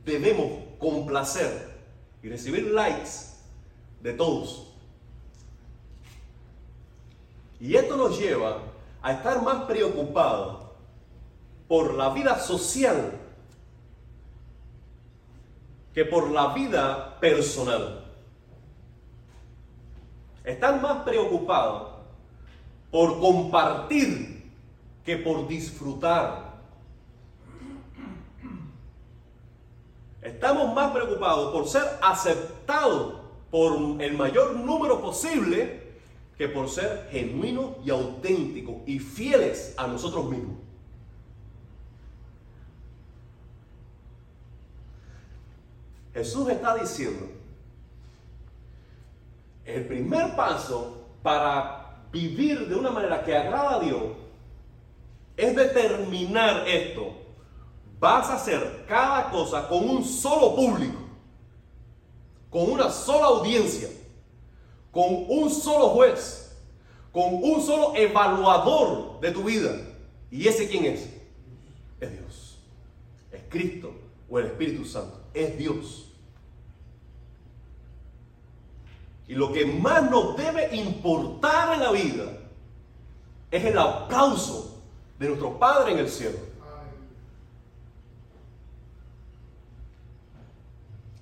debemos 0.03 0.63
complacer 0.79 1.77
y 2.23 2.29
recibir 2.29 2.71
likes 2.71 3.11
de 4.01 4.13
todos. 4.13 4.66
Y 7.59 7.75
esto 7.75 7.97
nos 7.97 8.19
lleva 8.19 8.59
a 9.01 9.13
estar 9.13 9.41
más 9.41 9.63
preocupados 9.63 10.65
por 11.67 11.93
la 11.93 12.09
vida 12.09 12.39
social 12.39 13.13
que 15.93 16.05
por 16.05 16.29
la 16.29 16.53
vida 16.53 17.19
personal. 17.19 18.05
Están 20.43 20.81
más 20.81 21.03
preocupados 21.03 21.95
por 22.91 23.19
compartir 23.19 24.51
que 25.03 25.17
por 25.17 25.47
disfrutar. 25.47 26.57
Estamos 30.21 30.73
más 30.73 30.91
preocupados 30.91 31.51
por 31.51 31.67
ser 31.67 31.83
aceptados 32.01 33.15
por 33.49 34.01
el 34.01 34.17
mayor 34.17 34.55
número 34.55 35.01
posible 35.01 35.86
que 36.37 36.47
por 36.47 36.69
ser 36.69 37.09
genuinos 37.11 37.77
y 37.83 37.89
auténticos 37.89 38.75
y 38.85 38.99
fieles 38.99 39.73
a 39.77 39.87
nosotros 39.87 40.29
mismos. 40.29 40.57
Jesús 46.13 46.49
está 46.49 46.75
diciendo, 46.75 47.27
el 49.65 49.85
primer 49.85 50.35
paso 50.35 51.05
para 51.21 52.03
vivir 52.11 52.67
de 52.67 52.75
una 52.75 52.89
manera 52.89 53.23
que 53.23 53.35
agrada 53.35 53.75
a 53.75 53.79
Dios 53.79 54.03
es 55.35 55.55
determinar 55.55 56.67
esto 56.67 57.13
vas 57.99 58.29
a 58.29 58.35
hacer 58.35 58.85
cada 58.87 59.29
cosa 59.29 59.67
con 59.67 59.87
un 59.89 60.03
solo 60.03 60.55
público, 60.55 60.99
con 62.49 62.71
una 62.71 62.89
sola 62.89 63.27
audiencia, 63.27 63.89
con 64.97 65.25
un 65.29 65.47
solo 65.51 65.89
juez, 65.89 66.57
con 67.11 67.35
un 67.35 67.61
solo 67.61 67.95
evaluador 67.95 69.19
de 69.19 69.31
tu 69.31 69.43
vida. 69.43 69.79
¿Y 70.31 70.47
ese 70.47 70.67
quién 70.67 70.85
es? 70.85 71.07
Es 72.01 72.11
Dios. 72.13 72.57
Es 73.31 73.43
Cristo 73.47 73.93
o 74.27 74.39
el 74.39 74.47
Espíritu 74.47 74.83
Santo. 74.85 75.21
Es 75.35 75.55
Dios. 75.55 76.11
Y 79.27 79.35
lo 79.35 79.53
que 79.53 79.67
más 79.67 80.09
nos 80.09 80.35
debe 80.35 80.75
importar 80.75 81.75
en 81.75 81.81
la 81.81 81.91
vida 81.91 82.35
es 83.51 83.65
el 83.65 83.77
aplauso 83.77 84.81
de 85.19 85.27
nuestro 85.27 85.59
Padre 85.59 85.91
en 85.91 85.99
el 85.99 86.09
cielo. 86.09 86.39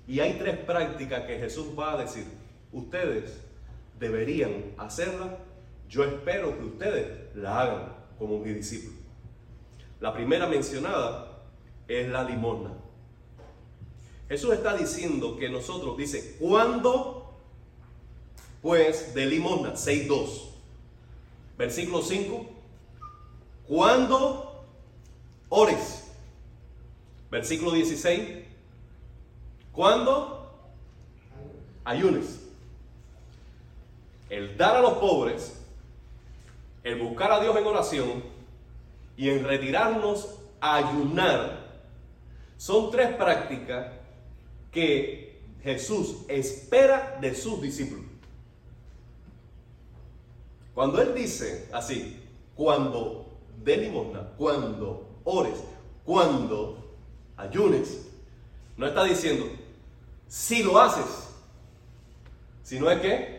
Y 0.08 0.18
hay 0.20 0.38
tres 0.38 0.56
prácticas 0.60 1.26
que 1.26 1.38
Jesús 1.38 1.78
va 1.78 1.92
a 1.92 1.98
decir, 1.98 2.24
ustedes 2.72 3.44
deberían 3.98 4.74
hacerlas, 4.78 5.30
yo 5.88 6.04
espero 6.04 6.56
que 6.58 6.64
ustedes 6.64 7.34
la 7.34 7.60
hagan 7.60 7.96
como 8.18 8.38
mi 8.38 8.52
discípulo. 8.52 8.96
La 10.00 10.12
primera 10.12 10.46
mencionada 10.46 11.42
es 11.88 12.08
la 12.08 12.24
limosna. 12.24 12.70
Jesús 14.28 14.52
está 14.54 14.76
diciendo 14.76 15.36
que 15.36 15.48
nosotros, 15.48 15.96
dice, 15.96 16.36
¿cuándo 16.40 17.26
pues 18.62 19.14
de 19.14 19.26
limosna? 19.26 19.74
6.2. 19.74 20.50
Versículo 21.56 22.02
5. 22.02 22.46
¿Cuándo 23.68 24.64
ores? 25.48 26.10
Versículo 27.30 27.72
16. 27.72 28.44
¿Cuándo? 29.72 30.50
Ayunes. 31.84 32.45
El 34.28 34.56
dar 34.56 34.76
a 34.76 34.80
los 34.80 34.94
pobres, 34.94 35.60
el 36.82 37.00
buscar 37.00 37.32
a 37.32 37.40
Dios 37.40 37.56
en 37.56 37.66
oración 37.66 38.24
y 39.16 39.30
en 39.30 39.44
retirarnos 39.44 40.36
a 40.60 40.76
ayunar 40.76 41.66
son 42.56 42.90
tres 42.90 43.14
prácticas 43.16 43.92
que 44.70 45.40
Jesús 45.62 46.18
espera 46.28 47.18
de 47.20 47.34
sus 47.34 47.60
discípulos. 47.60 48.04
Cuando 50.74 51.00
Él 51.00 51.14
dice 51.14 51.68
así, 51.72 52.22
cuando 52.54 53.26
de 53.64 53.76
limosna, 53.78 54.28
cuando 54.36 55.20
ores, 55.24 55.58
cuando 56.04 56.94
ayunes, 57.36 58.06
no 58.76 58.86
está 58.86 59.04
diciendo, 59.04 59.46
si 60.28 60.62
lo 60.62 60.78
haces, 60.78 61.30
sino 62.62 62.90
es 62.90 63.00
que 63.00 63.35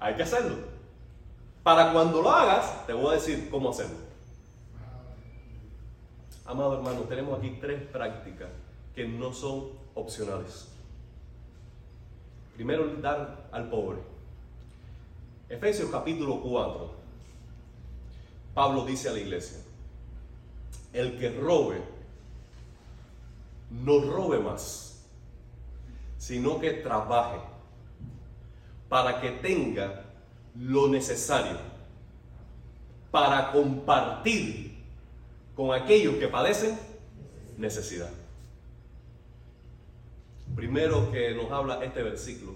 hay 0.00 0.14
que 0.14 0.22
hacerlo. 0.22 0.56
Para 1.62 1.92
cuando 1.92 2.22
lo 2.22 2.30
hagas, 2.30 2.86
te 2.86 2.92
voy 2.92 3.10
a 3.10 3.14
decir 3.14 3.48
cómo 3.50 3.70
hacerlo. 3.70 3.96
Amado 6.46 6.74
hermano, 6.74 7.02
tenemos 7.02 7.38
aquí 7.38 7.58
tres 7.60 7.82
prácticas 7.82 8.48
que 8.94 9.06
no 9.06 9.32
son 9.32 9.68
opcionales. 9.94 10.68
Primero, 12.56 12.96
dar 12.96 13.48
al 13.52 13.68
pobre. 13.68 13.98
Efesios 15.48 15.90
capítulo 15.90 16.40
4. 16.40 16.90
Pablo 18.54 18.84
dice 18.84 19.08
a 19.08 19.12
la 19.12 19.20
iglesia, 19.20 19.58
el 20.92 21.18
que 21.18 21.30
robe, 21.30 21.80
no 23.70 24.00
robe 24.00 24.40
más 24.40 24.90
sino 26.20 26.60
que 26.60 26.72
trabaje 26.72 27.38
para 28.90 29.20
que 29.20 29.30
tenga 29.30 30.04
lo 30.56 30.88
necesario 30.88 31.56
para 33.12 33.52
compartir 33.52 34.78
con 35.54 35.72
aquellos 35.72 36.16
que 36.16 36.26
padecen 36.26 36.76
necesidad. 37.56 38.10
Primero 40.56 41.10
que 41.12 41.34
nos 41.34 41.50
habla 41.52 41.84
este 41.84 42.02
versículo 42.02 42.54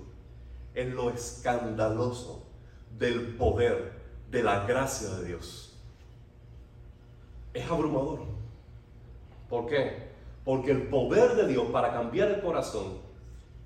es 0.74 0.92
lo 0.92 1.10
escandaloso 1.10 2.42
del 2.98 3.36
poder, 3.36 3.92
de 4.30 4.42
la 4.42 4.66
gracia 4.66 5.10
de 5.10 5.26
Dios. 5.26 5.78
Es 7.52 7.70
abrumador. 7.70 8.22
¿Por 9.48 9.66
qué? 9.66 10.08
Porque 10.44 10.72
el 10.72 10.88
poder 10.88 11.36
de 11.36 11.46
Dios 11.46 11.66
para 11.70 11.92
cambiar 11.92 12.32
el 12.32 12.40
corazón 12.40 12.98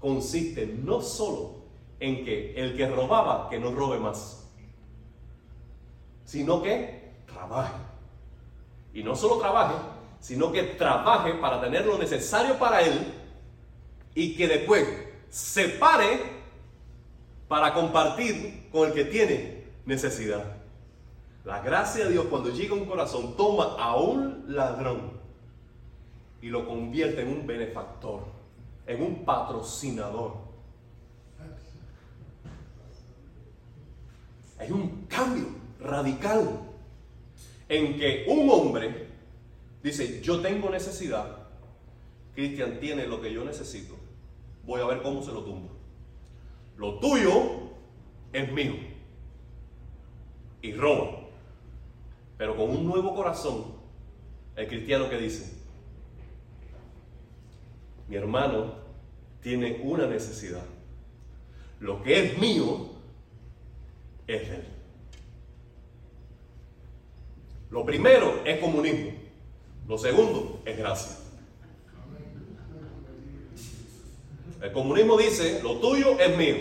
consiste 0.01 0.67
no 0.67 1.01
solo 1.01 1.58
en 2.01 2.25
que 2.25 2.55
el 2.55 2.77
que 2.77 2.87
robaba, 2.87 3.49
que 3.49 3.59
no 3.59 3.73
robe 3.73 3.99
más, 3.99 4.49
sino 6.25 6.63
que 6.63 7.13
trabaje. 7.27 7.75
Y 8.95 9.03
no 9.03 9.17
solo 9.17 9.39
trabaje, 9.39 9.75
sino 10.21 10.53
que 10.53 10.63
trabaje 10.63 11.35
para 11.35 11.61
tener 11.61 11.87
lo 11.87 11.99
necesario 11.99 12.59
para 12.59 12.81
él 12.83 13.13
y 14.15 14.35
que 14.37 14.49
después 14.49 14.87
se 15.29 15.69
pare 15.69 16.39
para 17.47 17.73
compartir 17.73 18.69
con 18.71 18.89
el 18.89 18.95
que 18.95 19.05
tiene 19.05 19.65
necesidad. 19.85 20.57
La 21.45 21.61
gracia 21.61 22.05
de 22.05 22.13
Dios 22.13 22.27
cuando 22.29 22.51
llega 22.51 22.75
a 22.75 22.79
un 22.79 22.85
corazón 22.85 23.37
toma 23.37 23.77
a 23.79 23.97
un 23.97 24.45
ladrón 24.49 25.13
y 26.43 26.49
lo 26.49 26.67
convierte 26.67 27.23
en 27.23 27.29
un 27.29 27.47
benefactor, 27.47 28.25
en 28.87 29.03
un 29.03 29.25
patrocinador. 29.25 30.48
Hay 34.59 34.71
un 34.73 35.07
cambio 35.09 35.47
radical 35.81 36.61
en 37.69 37.99
que 37.99 38.25
un 38.29 38.51
hombre 38.51 39.09
dice, 39.83 40.21
yo 40.23 40.41
tengo 40.41 40.71
necesidad, 40.71 41.49
Cristian 42.35 42.79
tiene 42.81 43.07
lo 43.07 43.21
que 43.21 43.33
yo 43.33 43.45
necesito, 43.45 43.95
voy 44.65 44.81
a 44.81 44.87
ver 44.87 45.03
cómo 45.03 45.23
se 45.23 45.33
lo 45.33 45.43
tumbo. 45.43 45.71
Lo 46.77 46.99
tuyo 46.99 47.33
es 48.33 48.53
mío. 48.53 48.75
Y 50.63 50.73
roba. 50.73 51.21
Pero 52.37 52.57
con 52.57 52.71
un 52.71 52.87
nuevo 52.87 53.15
corazón, 53.15 53.79
el 54.57 54.69
cristiano 54.69 55.09
que 55.09 55.19
dice, 55.19 55.57
mi 58.09 58.17
hermano 58.17 58.75
tiene 59.43 59.81
una 59.83 60.07
necesidad. 60.07 60.65
Lo 61.81 62.03
que 62.03 62.25
es 62.25 62.39
mío 62.39 62.98
es 64.29 64.49
él. 64.49 64.65
Lo 67.71 67.85
primero 67.85 68.43
es 68.45 68.61
comunismo. 68.61 69.13
Lo 69.87 69.99
segundo 69.99 70.63
es 70.65 70.77
gracia. 70.77 71.17
El 74.61 74.73
comunismo 74.73 75.17
dice, 75.17 75.63
lo 75.63 75.79
tuyo 75.79 76.19
es 76.19 76.37
mío. 76.37 76.57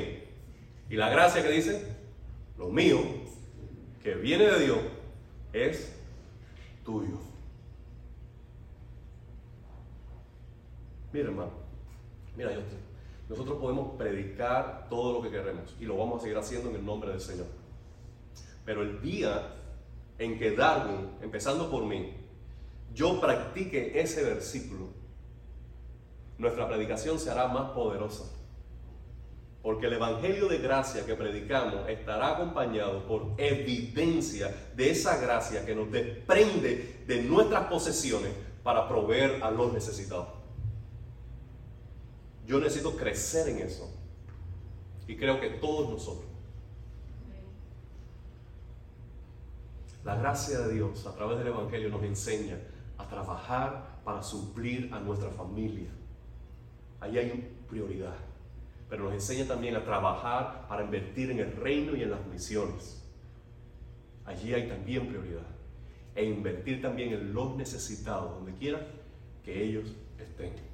Y 0.90 0.96
la 0.96 1.10
gracia 1.10 1.44
que 1.44 1.50
dice, 1.50 1.96
lo 2.58 2.70
mío, 2.70 3.00
que 4.02 4.16
viene 4.16 4.46
de 4.46 4.66
Dios, 4.66 4.78
es 5.52 5.94
tuyo. 6.86 7.20
Mira, 11.12 11.30
hermano, 11.30 11.52
mira, 12.36 12.54
yo 12.54 12.62
nosotros 13.30 13.58
podemos 13.60 13.98
predicar 13.98 14.88
todo 14.90 15.14
lo 15.14 15.22
que 15.22 15.30
queremos 15.30 15.76
y 15.80 15.86
lo 15.86 15.98
vamos 15.98 16.20
a 16.20 16.22
seguir 16.22 16.38
haciendo 16.38 16.70
en 16.70 16.76
el 16.78 16.86
nombre 16.86 17.12
del 17.12 17.22
Señor. 17.22 17.48
Pero 18.66 18.82
el 18.82 19.02
día 19.02 19.54
en 20.18 20.38
que 20.40 20.52
Darwin, 20.52 21.10
empezando 21.22 21.70
por 21.70 21.84
mí, 21.84 22.14
yo 22.94 23.20
practique 23.20 24.00
ese 24.00 24.24
versículo, 24.24 24.88
nuestra 26.38 26.68
predicación 26.68 27.20
se 27.20 27.30
hará 27.30 27.48
más 27.48 27.72
poderosa. 27.72 28.26
Porque 29.62 29.88
el 29.88 29.94
Evangelio 29.94 30.48
de 30.48 30.60
gracia 30.60 31.06
que 31.06 31.16
predicamos 31.16 31.90
estará 31.90 32.36
acompañado 32.36 33.06
por 33.06 33.34
evidencia 33.38 34.56
de 34.76 34.92
esa 34.92 35.18
gracia 35.18 35.66
que 35.66 35.76
nos 35.76 35.92
desprende 35.92 37.04
de 37.06 37.24
nuestras 37.24 37.66
posesiones 37.66 38.32
para 38.64 38.88
proveer 38.88 39.44
a 39.44 39.52
los 39.52 39.74
necesitados. 39.74 40.37
Yo 42.48 42.60
necesito 42.60 42.96
crecer 42.96 43.50
en 43.50 43.60
eso. 43.60 43.94
Y 45.06 45.18
creo 45.18 45.40
que 45.42 45.50
todos 45.50 45.90
nosotros. 45.90 46.32
La 50.06 50.16
gracia 50.16 50.60
de 50.60 50.74
Dios 50.74 51.06
a 51.06 51.14
través 51.14 51.38
del 51.40 51.48
Evangelio 51.48 51.90
nos 51.90 52.02
enseña 52.04 52.58
a 52.98 53.06
trabajar 53.10 54.00
para 54.06 54.24
suplir 54.24 54.90
a 54.94 55.00
nuestra 55.02 55.30
familia. 55.30 55.90
Ahí 57.02 57.18
hay 57.18 57.58
prioridad. 57.68 58.16
Pero 58.90 59.04
nos 59.04 59.14
enseña 59.14 59.46
también 59.46 59.76
a 59.76 59.84
trabajar 59.84 60.66
para 60.70 60.84
invertir 60.86 61.32
en 61.32 61.40
el 61.40 61.52
reino 61.52 61.98
y 61.98 62.04
en 62.04 62.12
las 62.12 62.26
misiones. 62.28 63.04
Allí 64.26 64.54
hay 64.54 64.70
también 64.70 65.10
prioridad. 65.10 65.46
E 66.16 66.24
invertir 66.24 66.82
también 66.82 67.12
en 67.12 67.34
los 67.34 67.58
necesitados, 67.58 68.36
donde 68.36 68.54
quiera 68.54 68.88
que 69.44 69.62
ellos 69.62 69.94
estén. 70.18 70.67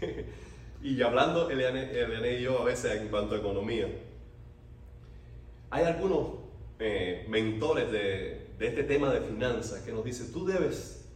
y 0.82 1.02
hablando 1.02 1.50
Eliane, 1.50 2.38
y 2.38 2.42
yo 2.42 2.60
a 2.60 2.64
veces 2.64 3.00
en 3.00 3.08
cuanto 3.08 3.34
a 3.34 3.38
economía, 3.38 3.88
hay 5.70 5.84
algunos 5.84 6.28
eh, 6.78 7.26
mentores 7.28 7.90
de, 7.90 8.48
este 8.58 8.84
tema 8.84 9.10
de 9.10 9.20
finanzas 9.20 9.82
que 9.82 9.92
nos 9.92 10.04
dicen, 10.04 10.32
tú 10.32 10.46
debes 10.46 11.08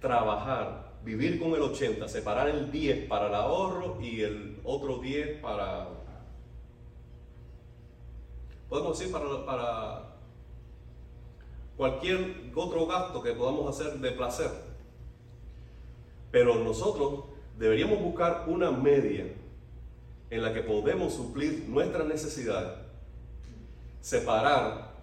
trabajar, 0.00 0.92
vivir 1.04 1.38
con 1.38 1.54
el 1.54 1.62
80, 1.62 2.08
separar 2.08 2.48
el 2.48 2.70
10 2.70 3.08
para 3.08 3.28
el 3.28 3.34
ahorro 3.34 3.98
y 4.00 4.22
el 4.22 4.60
otro 4.64 4.98
10 4.98 5.40
para, 5.40 5.88
podemos 8.68 8.98
decir, 8.98 9.12
para 9.12 10.08
cualquier 11.76 12.50
otro 12.54 12.86
gasto 12.86 13.22
que 13.22 13.32
podamos 13.32 13.68
hacer 13.68 13.98
de 13.98 14.10
placer. 14.12 14.50
Pero 16.30 16.56
nosotros 16.56 17.24
deberíamos 17.58 18.00
buscar 18.00 18.44
una 18.46 18.70
media 18.70 19.26
en 20.30 20.42
la 20.42 20.52
que 20.54 20.62
podemos 20.62 21.14
suplir 21.14 21.64
nuestras 21.68 22.06
necesidades 22.06 22.88
separar 24.00 24.94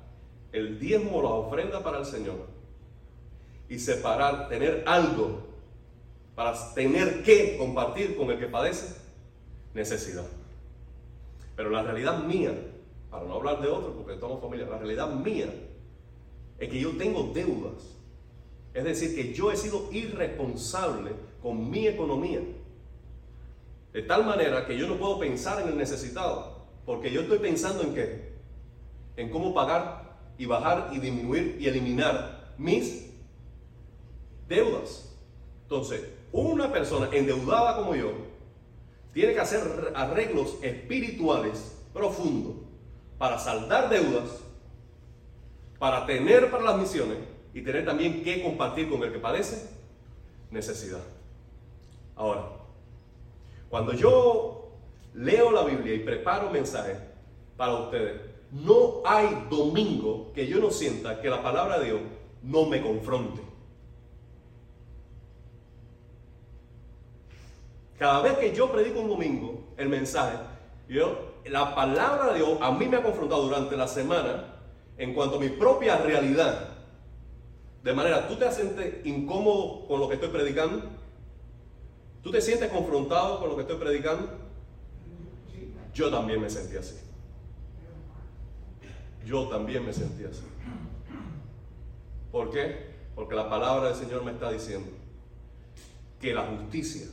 el 0.51 0.79
diezmo, 0.79 1.21
la 1.21 1.29
ofrenda 1.29 1.83
para 1.83 1.99
el 1.99 2.05
Señor 2.05 2.47
y 3.67 3.77
separar, 3.77 4.47
tener 4.47 4.83
algo 4.87 5.43
para 6.33 6.73
tener 6.73 7.23
que 7.23 7.57
compartir 7.57 8.15
con 8.15 8.29
el 8.31 8.39
que 8.39 8.47
padece 8.47 8.95
necesidad. 9.73 10.25
Pero 11.55 11.69
la 11.69 11.83
realidad 11.83 12.23
mía, 12.23 12.53
para 13.09 13.25
no 13.25 13.35
hablar 13.35 13.61
de 13.61 13.67
otros 13.67 13.93
porque 13.95 14.19
somos 14.19 14.41
familia, 14.41 14.67
la 14.67 14.77
realidad 14.77 15.09
mía 15.09 15.47
es 16.59 16.69
que 16.69 16.79
yo 16.79 16.97
tengo 16.97 17.31
deudas. 17.33 17.95
Es 18.73 18.83
decir, 18.83 19.15
que 19.15 19.33
yo 19.33 19.51
he 19.51 19.57
sido 19.57 19.89
irresponsable 19.91 21.11
con 21.45 21.69
mi 21.69 21.85
economía. 21.85 22.39
De 23.93 24.01
tal 24.01 24.25
manera 24.25 24.65
que 24.65 24.75
yo 24.75 24.87
no 24.87 24.95
puedo 24.95 25.19
pensar 25.19 25.61
en 25.61 25.67
el 25.67 25.77
necesitado, 25.77 26.65
porque 26.87 27.11
yo 27.11 27.21
estoy 27.21 27.37
pensando 27.37 27.83
en 27.83 27.93
qué? 27.93 28.33
en 29.15 29.29
cómo 29.29 29.53
pagar 29.53 30.17
y 30.39 30.47
bajar 30.47 30.89
y 30.91 30.97
disminuir 30.97 31.57
y 31.59 31.67
eliminar 31.67 32.55
mis 32.57 33.11
deudas. 34.47 35.15
Entonces, 35.61 36.01
una 36.31 36.71
persona 36.71 37.09
endeudada 37.11 37.77
como 37.77 37.95
yo 37.95 38.11
tiene 39.13 39.35
que 39.35 39.39
hacer 39.39 39.93
arreglos 39.93 40.57
espirituales 40.63 41.77
profundos 41.93 42.55
para 43.19 43.37
saldar 43.37 43.89
deudas, 43.89 44.41
para 45.77 46.07
tener 46.07 46.49
para 46.49 46.63
las 46.63 46.77
misiones 46.79 47.19
y 47.53 47.61
tener 47.61 47.85
también 47.85 48.23
que 48.23 48.41
compartir 48.41 48.89
con 48.89 49.03
el 49.03 49.13
que 49.13 49.19
padece 49.19 49.69
necesidad. 50.49 51.14
Ahora, 52.15 52.43
cuando 53.69 53.93
yo 53.93 54.71
leo 55.13 55.51
la 55.51 55.63
Biblia 55.63 55.95
y 55.95 55.99
preparo 55.99 56.49
mensajes 56.49 56.97
para 57.57 57.75
ustedes, 57.75 58.21
no 58.51 59.01
hay 59.05 59.47
domingo 59.49 60.31
que 60.33 60.47
yo 60.47 60.59
no 60.59 60.71
sienta 60.71 61.21
que 61.21 61.29
la 61.29 61.43
palabra 61.43 61.79
de 61.79 61.85
Dios 61.85 62.01
no 62.43 62.65
me 62.65 62.81
confronte. 62.81 63.41
Cada 67.97 68.21
vez 68.21 68.37
que 68.37 68.53
yo 68.53 68.71
predico 68.71 68.99
un 68.99 69.09
domingo 69.09 69.73
el 69.77 69.89
mensaje, 69.89 70.37
yo, 70.87 71.33
la 71.45 71.75
palabra 71.75 72.33
de 72.33 72.39
Dios 72.39 72.57
a 72.61 72.71
mí 72.71 72.87
me 72.87 72.97
ha 72.97 73.03
confrontado 73.03 73.43
durante 73.43 73.75
la 73.77 73.87
semana 73.87 74.55
en 74.97 75.13
cuanto 75.13 75.37
a 75.37 75.39
mi 75.39 75.49
propia 75.49 75.97
realidad. 75.97 76.69
De 77.83 77.93
manera, 77.93 78.27
¿tú 78.27 78.35
te 78.35 78.51
sientes 78.51 79.05
incómodo 79.05 79.87
con 79.87 79.99
lo 79.99 80.07
que 80.07 80.15
estoy 80.15 80.29
predicando? 80.29 80.81
¿Tú 82.25 82.31
te 82.31 82.41
sientes 82.41 82.71
confrontado 82.71 83.39
con 83.39 83.49
lo 83.49 83.55
que 83.55 83.61
estoy 83.61 83.77
predicando? 83.77 84.27
Yo 85.93 86.09
también 86.09 86.41
me 86.41 86.49
sentí 86.49 86.75
así 86.75 87.05
yo 89.25 89.47
también 89.47 89.85
me 89.85 89.91
sentí 89.91 90.23
así. 90.23 90.43
¿Por 92.31 92.51
qué? 92.51 92.93
Porque 93.15 93.35
la 93.35 93.49
palabra 93.49 93.87
del 93.87 93.95
Señor 93.95 94.23
me 94.23 94.31
está 94.31 94.51
diciendo 94.51 94.87
que 96.19 96.33
la 96.33 96.45
justicia 96.45 97.07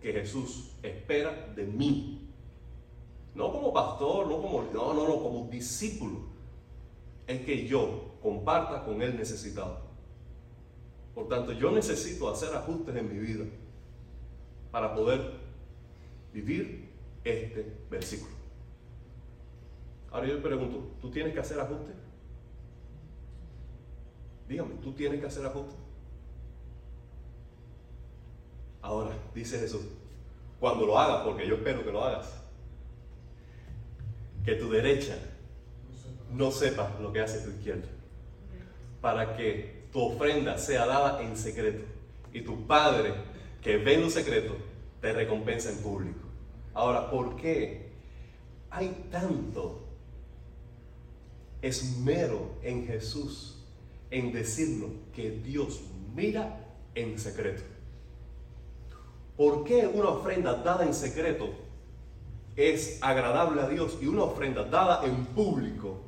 que 0.00 0.12
Jesús 0.12 0.70
espera 0.82 1.52
de 1.56 1.64
mí, 1.64 2.30
no 3.34 3.50
como 3.50 3.72
pastor, 3.72 4.28
no 4.28 4.40
como, 4.40 4.62
no, 4.72 4.94
no, 4.94 5.08
no, 5.08 5.22
como 5.22 5.48
discípulo, 5.50 6.20
es 7.26 7.44
que 7.44 7.66
yo 7.66 8.14
comparta 8.22 8.84
con 8.84 9.02
el 9.02 9.16
necesitado. 9.16 9.80
Por 11.14 11.28
tanto, 11.28 11.52
yo 11.52 11.72
necesito 11.72 12.28
hacer 12.28 12.54
ajustes 12.54 12.94
en 12.94 13.08
mi 13.08 13.18
vida 13.18 13.44
para 14.70 14.94
poder 14.94 15.32
vivir 16.32 16.88
este 17.24 17.78
versículo. 17.90 18.32
Ahora 20.10 20.26
yo 20.26 20.34
le 20.34 20.40
pregunto, 20.40 20.90
¿tú 21.00 21.10
tienes 21.10 21.32
que 21.32 21.40
hacer 21.40 21.60
ajustes? 21.60 21.94
Dígame, 24.48 24.74
¿tú 24.82 24.92
tienes 24.92 25.20
que 25.20 25.26
hacer 25.26 25.44
ajustes? 25.44 25.76
Ahora, 28.80 29.10
dice 29.34 29.58
Jesús, 29.58 29.82
cuando 30.58 30.86
lo 30.86 30.98
hagas, 30.98 31.22
porque 31.24 31.46
yo 31.46 31.56
espero 31.56 31.84
que 31.84 31.92
lo 31.92 32.02
hagas, 32.02 32.42
que 34.44 34.54
tu 34.54 34.70
derecha 34.70 35.18
no 36.32 36.50
sepa 36.50 36.96
lo 37.00 37.12
que 37.12 37.20
hace 37.20 37.40
tu 37.40 37.50
izquierda, 37.50 37.88
para 39.00 39.36
que 39.36 39.88
tu 39.92 40.00
ofrenda 40.00 40.56
sea 40.56 40.86
dada 40.86 41.22
en 41.22 41.36
secreto 41.36 41.84
y 42.32 42.42
tu 42.42 42.66
Padre 42.66 43.14
que 43.68 43.76
ve 43.76 43.96
en 43.96 44.00
lo 44.00 44.08
secreto 44.08 44.56
te 45.02 45.12
recompensa 45.12 45.68
en 45.68 45.76
público. 45.82 46.20
Ahora, 46.72 47.10
¿por 47.10 47.36
qué 47.36 47.90
hay 48.70 49.08
tanto 49.10 49.84
esmero 51.60 52.52
en 52.62 52.86
Jesús 52.86 53.62
en 54.10 54.32
decirnos 54.32 54.88
que 55.12 55.32
Dios 55.32 55.82
mira 56.14 56.64
en 56.94 57.18
secreto? 57.18 57.62
¿Por 59.36 59.64
qué 59.64 59.86
una 59.86 60.08
ofrenda 60.08 60.54
dada 60.54 60.86
en 60.86 60.94
secreto 60.94 61.50
es 62.56 62.98
agradable 63.02 63.60
a 63.60 63.68
Dios 63.68 63.98
y 64.00 64.06
una 64.06 64.22
ofrenda 64.22 64.64
dada 64.64 65.04
en 65.04 65.26
público, 65.26 66.00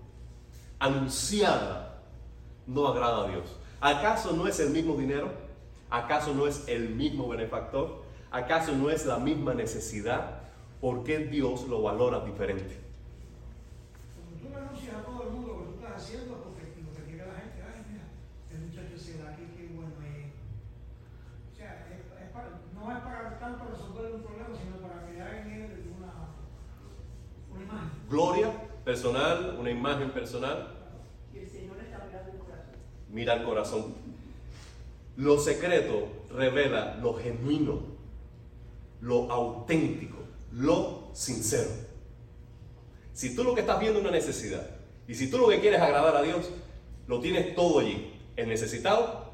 anunciada, 0.79 2.05
no 2.67 2.89
agrada 2.89 3.27
a 3.27 3.29
Dios? 3.29 3.55
¿Acaso 3.83 4.33
no 4.33 4.49
es 4.49 4.59
el 4.61 4.71
mismo 4.71 4.97
dinero? 4.97 5.31
¿Acaso 5.91 6.35
no 6.35 6.47
es 6.47 6.69
el 6.69 6.91
mismo 6.91 7.29
benefactor? 7.29 8.03
¿Acaso 8.31 8.73
no 8.73 8.91
es 8.91 9.07
la 9.07 9.19
misma 9.19 9.55
necesidad? 9.55 10.41
¿Por 10.81 11.03
qué 11.03 11.19
Dios 11.19 11.67
lo 11.69 11.83
valora 11.83 12.21
diferente? 12.21 12.79
Cuando 14.15 14.41
tú 14.41 14.49
le 14.51 14.57
anuncias 14.57 14.95
a 14.97 15.03
todo 15.05 15.25
el 15.25 15.31
mundo 15.31 15.49
lo 15.49 15.59
que 15.59 15.65
tú 15.73 15.85
estás 15.85 16.03
haciendo, 16.03 16.35
porque 16.45 16.63
lo 16.81 16.93
que 16.95 17.03
quiere 17.11 17.27
la 17.27 17.35
gente, 17.35 17.59
ay, 17.67 17.85
mira, 17.91 18.05
el 18.53 18.67
muchacho 18.69 18.97
se 18.97 19.19
da 19.19 19.31
aquí, 19.33 19.43
qué 19.57 19.67
bueno 19.75 19.91
es. 20.07 20.31
O 21.53 21.57
sea, 21.57 21.87
es, 21.91 21.99
es 22.25 22.31
para, 22.31 22.61
no 22.73 22.93
es 22.97 22.99
para 23.03 23.39
tanto 23.41 23.65
resolver 23.69 24.15
un 24.15 24.23
problema, 24.23 24.49
sino 24.57 24.77
para 24.87 25.07
crear 25.07 25.35
en 25.35 25.51
él 25.53 25.93
una, 25.99 26.13
una 27.53 27.63
imagen. 27.65 27.91
Gloria 28.09 28.53
personal, 28.85 29.57
una 29.59 29.71
imagen 29.71 30.11
personal, 30.13 30.69
Y 31.35 31.39
el 31.39 31.49
Señor 31.49 31.79
está 31.81 31.99
mirando 32.07 32.31
el 32.33 32.39
corazón. 32.39 32.75
mira 33.09 33.35
el 33.35 33.43
corazón. 33.45 34.10
Lo 35.17 35.39
secreto 35.39 36.09
revela 36.31 36.97
lo 36.97 37.15
genuino, 37.15 37.83
lo 39.01 39.31
auténtico, 39.31 40.19
lo 40.53 41.11
sincero. 41.13 41.71
Si 43.13 43.35
tú 43.35 43.45
lo 43.45 43.55
que 43.55 43.63
estás 43.63 43.81
viendo 43.81 43.99
es 43.99 44.05
una 44.05 44.15
necesidad 44.15 44.67
y 45.07 45.15
si 45.15 45.31
tú 45.31 45.39
lo 45.39 45.49
que 45.49 45.61
quieres 45.61 45.81
es 45.81 45.87
agradar 45.87 46.17
a 46.17 46.23
Dios, 46.23 46.51
lo 47.07 47.21
tienes 47.21 47.55
todo 47.55 47.81
allí, 47.81 48.15
el 48.37 48.49
necesitado 48.49 49.33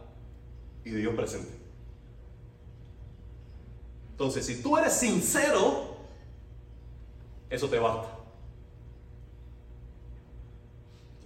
y 0.85 0.91
Dios 0.91 1.15
presente. 1.15 1.53
Entonces, 4.13 4.47
si 4.47 4.63
tú 4.63 4.79
eres 4.79 4.95
sincero, 4.95 5.97
eso 7.51 7.69
te 7.69 7.79
basta. 7.79 8.17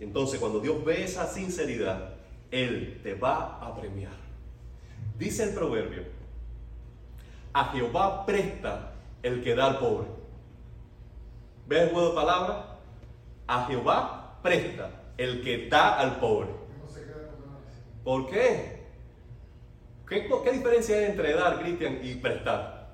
Entonces 0.00 0.40
cuando 0.40 0.60
Dios 0.60 0.84
ve 0.84 1.04
esa 1.04 1.26
sinceridad, 1.26 2.14
Él 2.50 3.00
te 3.02 3.14
va 3.14 3.58
a 3.64 3.78
premiar. 3.78 4.19
Dice 5.20 5.44
el 5.44 5.50
proverbio, 5.54 6.02
a 7.52 7.66
Jehová 7.66 8.24
presta 8.24 8.92
el 9.22 9.44
que 9.44 9.54
da 9.54 9.66
al 9.66 9.78
pobre. 9.78 10.06
¿Ves 11.66 11.82
el 11.82 11.90
juego 11.90 12.08
de 12.08 12.14
palabras? 12.14 12.56
A 13.46 13.66
Jehová 13.66 14.38
presta 14.42 14.90
el 15.18 15.42
que 15.44 15.68
da 15.68 16.00
al 16.00 16.16
pobre. 16.20 16.48
¿Por 18.02 18.30
qué? 18.30 18.80
¿Qué, 20.08 20.52
diferencia 20.52 20.96
hay 20.96 21.04
entre 21.04 21.34
dar, 21.34 21.60
Cristian, 21.60 21.98
y 22.02 22.14
prestar? 22.14 22.88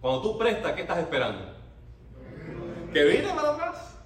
Cuando 0.00 0.22
tú 0.22 0.38
prestas, 0.38 0.72
¿qué 0.72 0.80
estás 0.80 1.00
esperando? 1.00 1.52
Que 2.94 3.04
viene 3.04 3.28
para 3.34 3.50
atrás. 3.50 3.98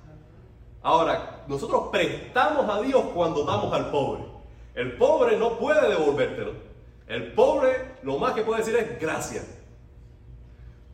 Ahora, 0.82 1.44
nosotros 1.46 1.90
prestamos 1.92 2.68
a 2.68 2.82
Dios 2.82 3.04
cuando 3.14 3.44
damos 3.44 3.72
al 3.72 3.92
pobre. 3.92 4.24
El 4.74 4.96
pobre 4.96 5.36
no 5.36 5.58
puede 5.58 5.90
devolvértelo. 5.90 6.67
El 7.08 7.32
pobre 7.32 7.96
lo 8.02 8.18
más 8.18 8.34
que 8.34 8.42
puede 8.42 8.60
decir 8.60 8.76
es 8.76 9.00
gracias. 9.00 9.46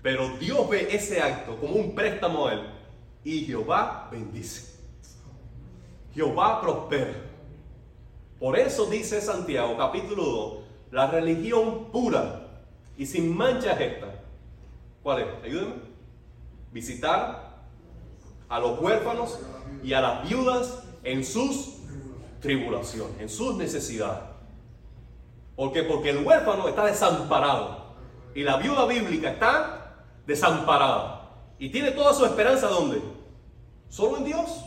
Pero 0.02 0.36
Dios 0.38 0.68
ve 0.68 0.88
ese 0.94 1.20
acto 1.20 1.56
como 1.56 1.74
un 1.74 1.94
préstamo 1.94 2.46
a 2.46 2.52
él. 2.54 2.60
Y 3.24 3.40
Jehová 3.46 4.08
bendice. 4.12 4.78
Jehová 6.14 6.60
prospera. 6.60 7.14
Por 8.38 8.58
eso 8.58 8.86
dice 8.86 9.20
Santiago 9.20 9.76
capítulo 9.76 10.22
2, 10.22 10.58
la 10.92 11.06
religión 11.06 11.86
pura 11.90 12.48
y 12.96 13.06
sin 13.06 13.34
mancha 13.34 13.72
es 13.72 13.94
esta. 13.94 14.22
¿Cuál 15.02 15.22
es? 15.22 15.26
Ayúdenme. 15.42 15.74
Visitar 16.72 17.64
a 18.48 18.58
los 18.58 18.78
huérfanos 18.80 19.38
y 19.82 19.92
a 19.94 20.00
las 20.00 20.28
viudas 20.28 20.84
en 21.02 21.24
sus 21.24 21.78
tribulaciones, 22.40 23.18
en 23.20 23.28
sus 23.28 23.56
necesidades. 23.56 24.33
¿Por 25.56 25.72
qué? 25.72 25.82
Porque 25.82 26.10
el 26.10 26.24
huérfano 26.24 26.68
está 26.68 26.86
desamparado 26.86 27.94
y 28.34 28.42
la 28.42 28.56
viuda 28.56 28.86
bíblica 28.86 29.30
está 29.30 30.04
desamparada 30.26 31.30
y 31.58 31.68
tiene 31.70 31.92
toda 31.92 32.12
su 32.12 32.24
esperanza 32.24 32.68
¿dónde? 32.68 33.00
Solo 33.88 34.18
en 34.18 34.24
Dios. 34.24 34.64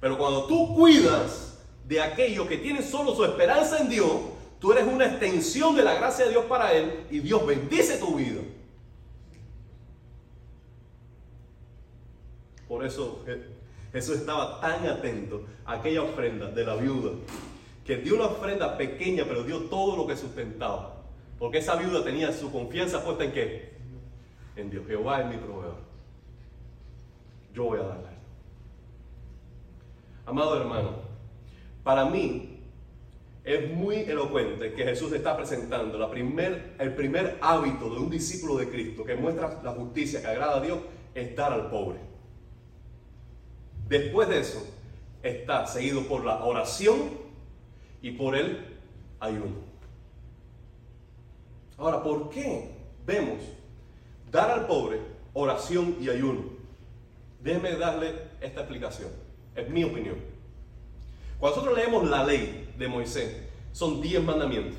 Pero 0.00 0.16
cuando 0.16 0.46
tú 0.46 0.74
cuidas 0.74 1.58
de 1.86 2.00
aquello 2.00 2.48
que 2.48 2.56
tiene 2.56 2.82
solo 2.82 3.14
su 3.14 3.24
esperanza 3.24 3.78
en 3.78 3.88
Dios, 3.88 4.10
tú 4.58 4.72
eres 4.72 4.86
una 4.86 5.06
extensión 5.06 5.76
de 5.76 5.82
la 5.82 5.94
gracia 5.94 6.24
de 6.24 6.30
Dios 6.30 6.44
para 6.46 6.72
él 6.72 7.04
y 7.10 7.18
Dios 7.18 7.44
bendice 7.46 7.98
tu 7.98 8.16
vida. 8.16 8.40
Por 12.66 12.86
eso 12.86 13.24
Jesús 13.92 14.18
estaba 14.18 14.60
tan 14.60 14.86
atento 14.86 15.44
a 15.66 15.74
aquella 15.74 16.02
ofrenda 16.02 16.46
de 16.46 16.64
la 16.64 16.76
viuda, 16.76 17.10
que 17.90 17.96
dio 17.96 18.14
una 18.14 18.26
ofrenda 18.26 18.78
pequeña, 18.78 19.24
pero 19.26 19.42
dio 19.42 19.62
todo 19.62 19.96
lo 19.96 20.06
que 20.06 20.16
sustentaba. 20.16 20.94
Porque 21.40 21.58
esa 21.58 21.74
viuda 21.74 22.04
tenía 22.04 22.32
su 22.32 22.52
confianza 22.52 23.02
puesta 23.02 23.24
en 23.24 23.32
qué? 23.32 23.72
En 24.54 24.70
Dios. 24.70 24.86
Jehová 24.86 25.22
es 25.22 25.26
mi 25.26 25.36
proveedor. 25.36 25.74
Yo 27.52 27.64
voy 27.64 27.80
a 27.80 27.82
darle. 27.82 28.10
Amado 30.24 30.56
hermano, 30.60 30.90
para 31.82 32.04
mí 32.04 32.60
es 33.42 33.68
muy 33.72 33.96
elocuente 33.96 34.72
que 34.72 34.84
Jesús 34.84 35.12
está 35.12 35.36
presentando 35.36 35.98
la 35.98 36.08
primer, 36.08 36.76
el 36.78 36.94
primer 36.94 37.38
hábito 37.40 37.92
de 37.92 37.98
un 37.98 38.08
discípulo 38.08 38.56
de 38.56 38.70
Cristo 38.70 39.02
que 39.02 39.16
muestra 39.16 39.60
la 39.64 39.72
justicia 39.72 40.20
que 40.20 40.28
agrada 40.28 40.58
a 40.58 40.60
Dios 40.60 40.78
es 41.12 41.34
dar 41.34 41.52
al 41.52 41.68
pobre. 41.68 41.98
Después 43.88 44.28
de 44.28 44.38
eso, 44.38 44.64
está 45.24 45.66
seguido 45.66 46.02
por 46.02 46.24
la 46.24 46.44
oración 46.44 47.29
y 48.02 48.12
por 48.12 48.36
el 48.36 48.78
ayuno. 49.18 49.70
Ahora, 51.76 52.02
¿por 52.02 52.30
qué 52.30 52.70
vemos 53.06 53.40
dar 54.30 54.50
al 54.50 54.66
pobre 54.66 55.00
oración 55.32 55.96
y 56.00 56.08
ayuno? 56.08 56.42
Déjeme 57.42 57.76
darle 57.76 58.14
esta 58.40 58.60
explicación. 58.60 59.10
Es 59.54 59.68
mi 59.68 59.84
opinión. 59.84 60.16
Cuando 61.38 61.56
nosotros 61.56 61.78
leemos 61.78 62.08
la 62.08 62.24
ley 62.24 62.72
de 62.76 62.88
Moisés, 62.88 63.36
son 63.72 64.00
10 64.00 64.22
mandamientos. 64.22 64.78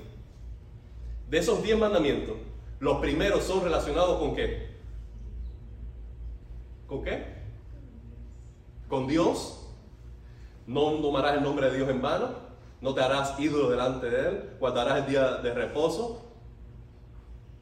De 1.29 1.38
esos 1.39 1.63
10 1.63 1.79
mandamientos, 1.79 2.36
los 2.79 2.99
primeros 2.99 3.43
son 3.43 3.63
relacionados 3.63 4.19
con 4.19 4.36
qué? 4.36 4.69
¿Con 6.88 7.03
qué? 7.03 7.41
con 8.91 9.07
Dios, 9.07 9.65
no 10.67 10.91
tomarás 10.95 11.38
el 11.38 11.43
nombre 11.43 11.71
de 11.71 11.77
Dios 11.77 11.89
en 11.89 12.01
vano, 12.01 12.27
no 12.82 12.94
te 12.96 13.02
harás 13.02 13.39
ídolo 13.39 13.70
delante 13.70 14.10
de 14.10 14.30
Él, 14.30 14.50
guardarás 14.60 15.00
el 15.00 15.06
día 15.08 15.34
de 15.36 15.54
reposo. 15.54 16.26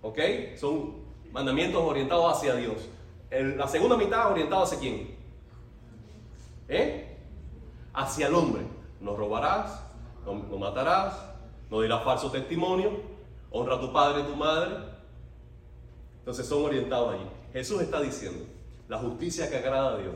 ¿Ok? 0.01 0.17
Son 0.57 0.95
mandamientos 1.31 1.83
orientados 1.83 2.37
hacia 2.37 2.55
Dios. 2.55 2.89
La 3.29 3.67
segunda 3.67 3.97
mitad 3.97 4.31
orientada 4.31 4.63
hacia 4.63 4.79
quién? 4.79 5.15
¿Eh? 6.69 7.17
Hacia 7.93 8.27
el 8.27 8.33
hombre. 8.33 8.63
No 9.01 9.15
robarás, 9.15 9.83
no, 10.25 10.35
no 10.35 10.57
matarás, 10.57 11.13
no 11.69 11.81
dirás 11.81 12.03
falso 12.03 12.31
testimonio, 12.31 12.91
honra 13.51 13.75
a 13.75 13.81
tu 13.81 13.91
padre 13.91 14.21
y 14.21 14.23
tu 14.23 14.35
madre. 14.35 14.75
Entonces 16.19 16.47
son 16.47 16.63
orientados 16.63 17.13
allí. 17.13 17.27
Jesús 17.53 17.81
está 17.81 18.01
diciendo, 18.01 18.45
la 18.87 18.97
justicia 18.97 19.49
que 19.49 19.57
agrada 19.57 19.95
a 19.95 19.97
Dios 19.97 20.15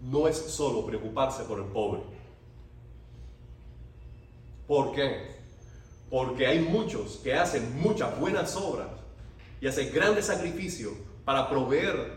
no 0.00 0.26
es 0.26 0.36
solo 0.36 0.86
preocuparse 0.86 1.44
por 1.44 1.58
el 1.58 1.66
pobre. 1.66 2.00
¿Por 4.66 4.92
qué? 4.92 5.36
Porque 6.10 6.46
hay 6.46 6.60
muchos 6.60 7.16
que 7.22 7.34
hacen 7.34 7.80
muchas 7.80 8.18
buenas 8.18 8.56
obras 8.56 8.88
y 9.60 9.66
hacen 9.66 9.92
grandes 9.92 10.26
sacrificios 10.26 10.92
para 11.24 11.48
proveer 11.48 12.14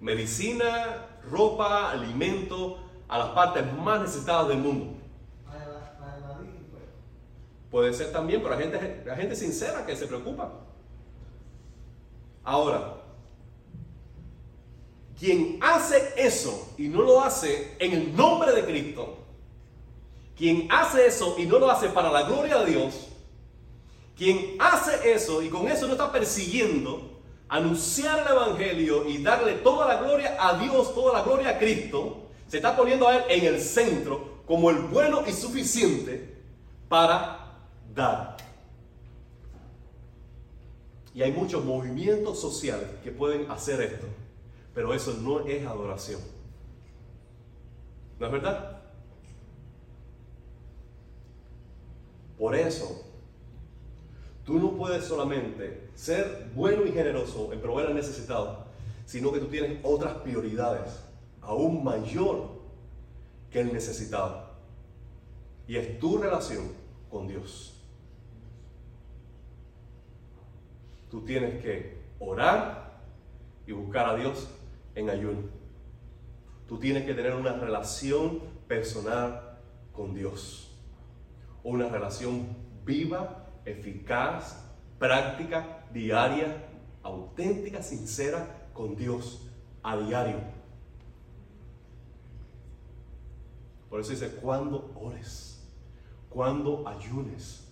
medicina, 0.00 1.06
ropa, 1.30 1.90
alimento 1.90 2.78
a 3.08 3.18
las 3.18 3.28
partes 3.28 3.64
más 3.72 4.00
necesitadas 4.00 4.48
del 4.48 4.58
mundo. 4.58 4.94
Puede 7.70 7.92
ser 7.92 8.12
también, 8.12 8.42
pero 8.42 8.54
hay 8.54 8.62
gente, 8.62 9.10
hay 9.10 9.16
gente 9.16 9.36
sincera 9.36 9.84
que 9.84 9.96
se 9.96 10.06
preocupa. 10.06 10.52
Ahora, 12.44 12.94
quien 15.18 15.58
hace 15.60 16.14
eso 16.16 16.74
y 16.78 16.88
no 16.88 17.02
lo 17.02 17.22
hace 17.22 17.76
en 17.78 17.92
el 17.92 18.16
nombre 18.16 18.52
de 18.52 18.64
Cristo, 18.64 19.25
quien 20.36 20.68
hace 20.70 21.06
eso 21.06 21.36
y 21.38 21.46
no 21.46 21.58
lo 21.58 21.70
hace 21.70 21.88
para 21.88 22.10
la 22.10 22.24
gloria 22.24 22.58
de 22.58 22.72
Dios, 22.72 23.08
quien 24.16 24.56
hace 24.58 25.12
eso 25.12 25.42
y 25.42 25.48
con 25.48 25.68
eso 25.68 25.86
no 25.86 25.92
está 25.92 26.12
persiguiendo 26.12 27.20
anunciar 27.48 28.20
el 28.20 28.32
Evangelio 28.32 29.08
y 29.08 29.22
darle 29.22 29.54
toda 29.54 29.86
la 29.86 30.02
gloria 30.02 30.36
a 30.38 30.58
Dios, 30.58 30.94
toda 30.94 31.18
la 31.18 31.22
gloria 31.22 31.50
a 31.50 31.58
Cristo, 31.58 32.28
se 32.48 32.58
está 32.58 32.76
poniendo 32.76 33.08
a 33.08 33.16
Él 33.16 33.24
en 33.28 33.54
el 33.54 33.60
centro 33.60 34.36
como 34.46 34.70
el 34.70 34.78
bueno 34.78 35.22
y 35.26 35.32
suficiente 35.32 36.36
para 36.88 37.58
dar. 37.94 38.36
Y 41.14 41.22
hay 41.22 41.32
muchos 41.32 41.64
movimientos 41.64 42.38
sociales 42.40 42.88
que 43.02 43.10
pueden 43.10 43.50
hacer 43.50 43.80
esto, 43.80 44.06
pero 44.74 44.92
eso 44.92 45.14
no 45.14 45.40
es 45.46 45.66
adoración. 45.66 46.20
¿No 48.18 48.26
es 48.26 48.32
verdad? 48.32 48.75
Por 52.38 52.54
eso, 52.54 53.04
tú 54.44 54.58
no 54.58 54.72
puedes 54.72 55.04
solamente 55.04 55.88
ser 55.94 56.50
bueno 56.54 56.86
y 56.86 56.92
generoso 56.92 57.52
en 57.52 57.60
proveer 57.60 57.88
al 57.88 57.94
necesitado, 57.94 58.66
sino 59.06 59.32
que 59.32 59.40
tú 59.40 59.46
tienes 59.46 59.78
otras 59.82 60.14
prioridades 60.18 61.00
aún 61.40 61.82
mayor 61.82 62.50
que 63.50 63.60
el 63.60 63.72
necesitado. 63.72 64.46
Y 65.66 65.76
es 65.76 65.98
tu 65.98 66.18
relación 66.18 66.72
con 67.10 67.26
Dios. 67.26 67.72
Tú 71.10 71.24
tienes 71.24 71.62
que 71.62 71.96
orar 72.18 73.00
y 73.66 73.72
buscar 73.72 74.10
a 74.10 74.16
Dios 74.16 74.48
en 74.94 75.10
ayuno. 75.10 75.42
Tú 76.68 76.78
tienes 76.78 77.04
que 77.04 77.14
tener 77.14 77.34
una 77.34 77.52
relación 77.52 78.40
personal 78.66 79.58
con 79.92 80.14
Dios. 80.14 80.65
Una 81.66 81.88
relación 81.88 82.46
viva, 82.84 83.44
eficaz, 83.64 84.62
práctica, 85.00 85.84
diaria, 85.92 86.64
auténtica, 87.02 87.82
sincera 87.82 88.68
con 88.72 88.94
Dios 88.94 89.48
a 89.82 89.96
diario. 89.96 90.36
Por 93.90 93.98
eso 93.98 94.12
dice, 94.12 94.30
cuando 94.36 94.92
ores, 94.94 95.60
cuando 96.30 96.86
ayunes. 96.86 97.66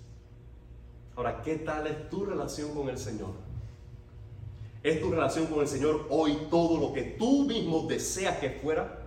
Ahora, 1.14 1.40
¿qué 1.42 1.54
tal 1.58 1.86
es 1.86 2.10
tu 2.10 2.24
relación 2.24 2.74
con 2.74 2.88
el 2.88 2.98
Señor? 2.98 3.30
¿Es 4.82 5.00
tu 5.00 5.12
relación 5.12 5.46
con 5.46 5.60
el 5.60 5.68
Señor 5.68 6.08
hoy 6.10 6.48
todo 6.50 6.80
lo 6.80 6.92
que 6.92 7.02
tú 7.02 7.44
mismo 7.44 7.86
deseas 7.86 8.38
que 8.38 8.50
fuera? 8.50 9.02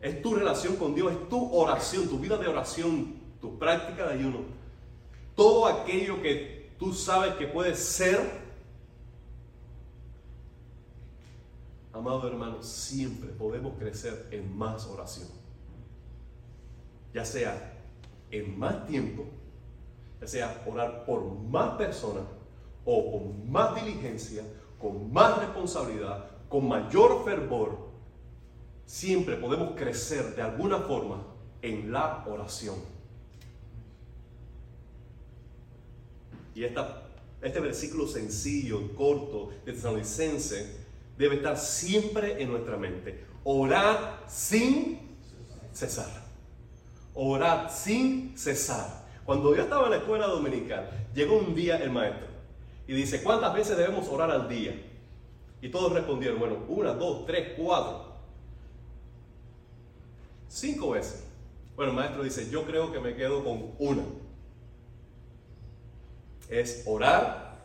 ¿Es 0.00 0.20
tu 0.22 0.34
relación 0.34 0.74
con 0.74 0.92
Dios? 0.92 1.12
¿Es 1.12 1.28
tu 1.28 1.54
oración, 1.54 2.08
tu 2.08 2.18
vida 2.18 2.36
de 2.36 2.48
oración, 2.48 3.19
tu 3.40 3.58
práctica 3.58 4.06
de 4.08 4.14
ayuno? 4.14 4.40
Todo 5.34 5.66
aquello 5.66 6.20
que 6.22 6.72
tú 6.78 6.92
sabes 6.92 7.34
que 7.34 7.46
puede 7.46 7.74
ser. 7.74 8.40
Amado 11.92 12.28
hermano, 12.28 12.62
siempre 12.62 13.30
podemos 13.30 13.78
crecer 13.78 14.28
en 14.30 14.56
más 14.56 14.86
oración. 14.86 15.28
Ya 17.12 17.24
sea 17.24 17.78
en 18.30 18.58
más 18.58 18.86
tiempo 18.86 19.26
ya 20.20 20.26
sea 20.26 20.62
orar 20.66 21.04
por 21.04 21.24
más 21.24 21.76
personas 21.76 22.24
o 22.84 23.12
con 23.12 23.50
más 23.50 23.74
diligencia, 23.74 24.42
con 24.78 25.12
más 25.12 25.38
responsabilidad, 25.38 26.26
con 26.48 26.68
mayor 26.68 27.24
fervor, 27.24 27.90
siempre 28.84 29.36
podemos 29.36 29.72
crecer 29.76 30.34
de 30.34 30.42
alguna 30.42 30.78
forma 30.78 31.22
en 31.62 31.92
la 31.92 32.24
oración. 32.26 32.76
Y 36.54 36.64
este 36.64 37.60
versículo 37.60 38.06
sencillo, 38.06 38.94
corto, 38.94 39.50
de 39.64 39.72
Tesalonicense, 39.72 40.76
debe 41.16 41.36
estar 41.36 41.56
siempre 41.56 42.42
en 42.42 42.50
nuestra 42.50 42.76
mente. 42.76 43.24
Orar 43.44 44.24
sin 44.28 44.98
cesar. 45.72 46.28
Orar 47.14 47.70
sin 47.70 48.36
cesar. 48.36 49.06
Cuando 49.24 49.54
yo 49.54 49.62
estaba 49.62 49.84
en 49.84 49.90
la 49.90 49.96
escuela 49.98 50.26
dominical, 50.26 50.90
llegó 51.14 51.38
un 51.38 51.54
día 51.54 51.76
el 51.78 51.90
maestro 51.90 52.26
y 52.86 52.94
dice, 52.94 53.22
¿cuántas 53.22 53.54
veces 53.54 53.76
debemos 53.76 54.08
orar 54.08 54.30
al 54.30 54.48
día? 54.48 54.74
Y 55.62 55.68
todos 55.68 55.92
respondieron, 55.92 56.38
bueno, 56.38 56.64
una, 56.68 56.94
dos, 56.94 57.26
tres, 57.26 57.52
cuatro. 57.56 58.14
Cinco 60.48 60.90
veces. 60.90 61.24
Bueno, 61.76 61.92
el 61.92 61.96
maestro 61.96 62.24
dice, 62.24 62.50
yo 62.50 62.64
creo 62.64 62.90
que 62.92 62.98
me 62.98 63.14
quedo 63.14 63.44
con 63.44 63.72
una. 63.78 64.02
Es 66.50 66.82
orar 66.84 67.56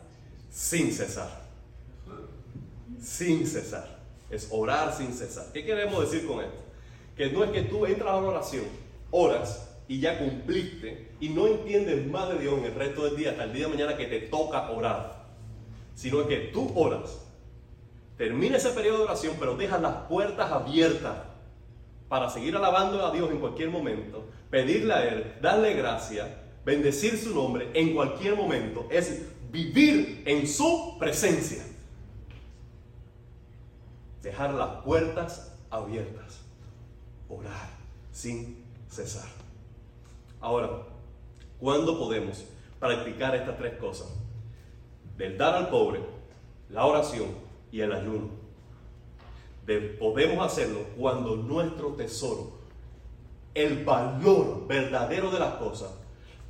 sin 0.50 0.92
cesar. 0.92 1.42
Sin 3.00 3.46
cesar. 3.46 3.98
Es 4.30 4.48
orar 4.50 4.94
sin 4.94 5.12
cesar. 5.12 5.46
¿Qué 5.52 5.64
queremos 5.64 6.10
decir 6.10 6.26
con 6.26 6.40
esto? 6.40 6.64
Que 7.16 7.30
no 7.30 7.44
es 7.44 7.50
que 7.50 7.62
tú 7.62 7.84
entras 7.84 8.10
a 8.10 8.20
la 8.20 8.26
oración, 8.28 8.64
oras 9.10 9.66
y 9.88 10.00
ya 10.00 10.18
cumpliste 10.18 11.12
y 11.20 11.28
no 11.28 11.46
entiendes 11.46 12.06
más 12.06 12.28
de 12.28 12.38
Dios 12.38 12.58
en 12.58 12.64
el 12.64 12.74
resto 12.74 13.04
del 13.04 13.16
día 13.16 13.30
hasta 13.30 13.44
el 13.44 13.52
día 13.52 13.66
de 13.66 13.72
mañana 13.72 13.96
que 13.96 14.06
te 14.06 14.20
toca 14.20 14.70
orar, 14.70 15.24
sino 15.94 16.26
que 16.26 16.36
tú 16.52 16.72
oras, 16.74 17.22
termina 18.16 18.56
ese 18.56 18.70
periodo 18.70 18.98
de 18.98 19.04
oración, 19.04 19.36
pero 19.38 19.56
dejas 19.56 19.80
las 19.80 19.94
puertas 20.08 20.50
abiertas 20.50 21.16
para 22.08 22.30
seguir 22.30 22.56
alabando 22.56 23.04
a 23.04 23.12
Dios 23.12 23.30
en 23.30 23.38
cualquier 23.38 23.70
momento, 23.70 24.28
pedirle 24.50 24.92
a 24.92 25.08
Él, 25.08 25.34
darle 25.40 25.74
gracia, 25.74 26.42
bendecir 26.66 27.16
su 27.16 27.32
nombre 27.32 27.70
en 27.74 27.94
cualquier 27.94 28.34
momento, 28.34 28.88
es 28.90 29.22
vivir 29.52 30.24
en 30.26 30.48
su 30.48 30.96
presencia. 30.98 31.64
Dejar 34.20 34.52
las 34.52 34.82
puertas 34.82 35.56
abiertas, 35.70 36.40
orar 37.28 37.70
sin 38.10 38.64
cesar. 38.88 39.28
Ahora, 40.40 40.82
¿cuándo 41.60 42.00
podemos 42.00 42.44
practicar 42.80 43.36
estas 43.36 43.56
tres 43.58 43.78
cosas? 43.78 44.08
Del 45.16 45.38
dar 45.38 45.54
al 45.54 45.70
pobre, 45.70 46.00
la 46.68 46.84
oración 46.84 47.28
y 47.70 47.80
el 47.80 47.92
ayuno. 47.92 48.28
podemos 50.00 50.44
hacerlo 50.44 50.80
cuando 50.98 51.36
nuestro 51.36 51.90
tesoro, 51.90 52.58
el 53.54 53.84
valor 53.84 54.66
verdadero 54.66 55.30
de 55.30 55.38
las 55.38 55.54
cosas, 55.54 55.90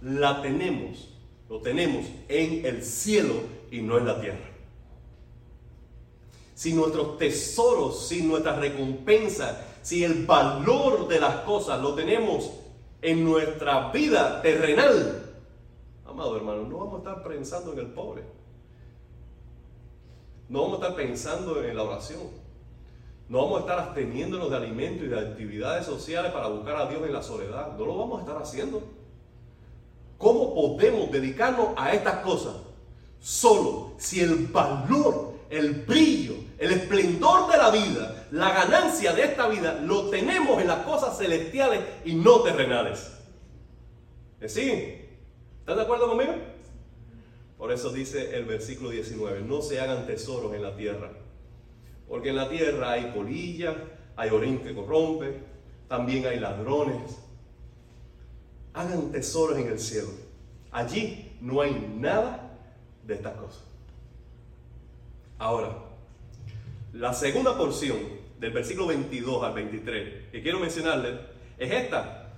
la 0.07 0.41
tenemos, 0.41 1.09
lo 1.49 1.61
tenemos 1.61 2.07
en 2.29 2.65
el 2.65 2.85
cielo 2.85 3.35
y 3.73 3.83
no 3.83 3.99
en 3.99 4.07
la 4.07 4.21
tierra. 4.21 4.51
Si 6.55 6.73
nuestros 6.73 7.19
tesoros, 7.19 8.07
si 8.07 8.23
nuestra 8.23 8.55
recompensa, 8.55 9.61
si 9.83 10.05
el 10.05 10.25
valor 10.25 11.09
de 11.09 11.21
las 11.21 11.37
cosas 11.41 11.81
lo 11.83 11.95
tenemos 11.95 12.53
en 13.03 13.25
nuestra 13.25 13.91
vida 13.91 14.41
terrenal, 14.43 15.25
amado 16.07 16.37
hermano, 16.37 16.63
no 16.63 16.79
vamos 16.79 16.95
a 16.95 16.99
estar 16.99 17.25
pensando 17.25 17.73
en 17.73 17.81
el 17.81 17.89
pobre. 17.89 18.23
No 20.49 20.63
vamos 20.63 20.81
a 20.81 20.83
estar 20.83 20.97
pensando 20.97 21.65
en 21.65 21.77
la 21.77 21.83
oración. 21.83 22.21
No 23.29 23.43
vamos 23.43 23.59
a 23.59 23.61
estar 23.63 23.81
absteniéndonos 23.81 24.51
de 24.51 24.57
alimentos 24.57 25.05
y 25.05 25.09
de 25.09 25.19
actividades 25.19 25.85
sociales 25.85 26.31
para 26.31 26.47
buscar 26.47 26.77
a 26.77 26.89
Dios 26.89 27.05
en 27.05 27.13
la 27.13 27.25
soledad. 27.25 27.77
No 27.77 27.85
lo 27.85 27.99
vamos 27.99 28.21
a 28.21 28.23
estar 28.23 28.41
haciendo. 28.41 28.96
¿Cómo 30.19 30.55
podemos 30.55 31.11
dedicarnos 31.11 31.69
a 31.77 31.93
estas 31.93 32.17
cosas? 32.17 32.55
Solo 33.21 33.95
si 33.99 34.21
el 34.21 34.47
valor, 34.47 35.35
el 35.51 35.85
brillo, 35.85 36.35
el 36.59 36.73
esplendor 36.73 37.51
de 37.51 37.59
la 37.59 37.71
vida, 37.71 38.27
la 38.31 38.53
ganancia 38.53 39.13
de 39.13 39.25
esta 39.25 39.49
vida, 39.49 39.81
lo 39.83 40.09
tenemos 40.09 40.61
en 40.61 40.69
las 40.69 40.85
cosas 40.85 41.19
celestiales 41.19 41.81
y 42.05 42.15
no 42.15 42.41
terrenales. 42.41 43.13
¿Sí? 44.47 45.01
¿Están 45.61 45.77
de 45.77 45.83
acuerdo 45.83 46.09
conmigo? 46.09 46.35
Por 47.59 47.73
eso 47.73 47.91
dice 47.91 48.37
el 48.37 48.45
versículo 48.45 48.91
19, 48.91 49.43
no 49.43 49.63
se 49.63 49.81
hagan 49.81 50.07
tesoros 50.07 50.55
en 50.55 50.63
la 50.63 50.77
tierra, 50.77 51.11
porque 52.07 52.29
en 52.29 52.37
la 52.37 52.49
tierra 52.49 52.93
hay 52.93 53.13
polilla, 53.15 53.75
hay 54.15 54.31
orín 54.31 54.59
que 54.59 54.75
corrompe, 54.75 55.41
también 55.89 56.27
hay 56.27 56.39
ladrones. 56.39 57.19
Hagan 58.77 59.11
tesoros 59.11 59.59
en 59.59 59.69
el 59.69 59.81
cielo, 59.81 60.09
Allí 60.71 61.33
no 61.41 61.63
hay 61.63 61.95
nada 61.97 62.51
de 63.03 63.15
estas 63.15 63.33
cosas. 63.37 63.63
Ahora, 65.39 65.75
la 66.93 67.15
segunda 67.15 67.57
porción 67.57 67.97
del 68.39 68.51
versículo 68.51 68.89
22 68.89 69.43
al 69.43 69.55
23 69.55 70.31
que 70.31 70.43
quiero 70.43 70.61
mencionarles 70.61 71.19
es 71.57 71.73
esta. 71.73 72.35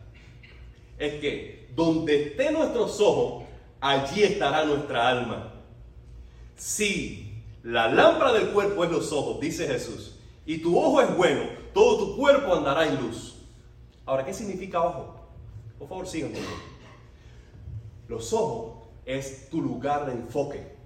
Es 0.96 1.14
que 1.14 1.68
donde 1.74 2.28
estén 2.28 2.52
nuestros 2.54 3.00
ojos, 3.00 3.44
allí 3.80 4.22
estará 4.22 4.64
nuestra 4.64 5.08
alma. 5.08 5.54
Si 6.54 7.42
la 7.64 7.88
lámpara 7.88 8.32
del 8.32 8.50
cuerpo 8.50 8.84
es 8.84 8.92
los 8.92 9.10
ojos, 9.10 9.40
dice 9.40 9.66
Jesús, 9.66 10.20
y 10.46 10.58
tu 10.58 10.78
ojo 10.78 11.00
es 11.00 11.16
bueno, 11.16 11.42
todo 11.74 11.98
tu 11.98 12.16
cuerpo 12.16 12.54
andará 12.54 12.86
en 12.86 13.00
luz. 13.00 13.34
Ahora, 14.06 14.24
¿qué 14.24 14.32
significa 14.32 14.80
ojo? 14.80 15.17
Por 15.78 15.88
favor, 15.88 16.06
sigan 16.06 16.32
conmigo. 16.32 16.52
Los 18.08 18.32
ojos 18.32 18.88
es 19.04 19.48
tu 19.48 19.60
lugar 19.60 20.06
de 20.06 20.12
enfoque. 20.12 20.78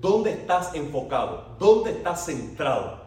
¿Dónde 0.00 0.32
estás 0.32 0.74
enfocado? 0.74 1.56
¿Dónde 1.58 1.92
estás 1.92 2.26
centrado? 2.26 3.04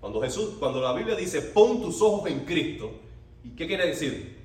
Cuando 0.00 0.20
Jesús, 0.20 0.56
cuando 0.58 0.80
la 0.80 0.92
Biblia 0.92 1.14
dice, 1.16 1.40
pon 1.40 1.80
tus 1.80 2.02
ojos 2.02 2.28
en 2.28 2.44
Cristo, 2.44 2.90
¿y 3.42 3.50
qué 3.50 3.66
quiere 3.66 3.86
decir? 3.86 4.36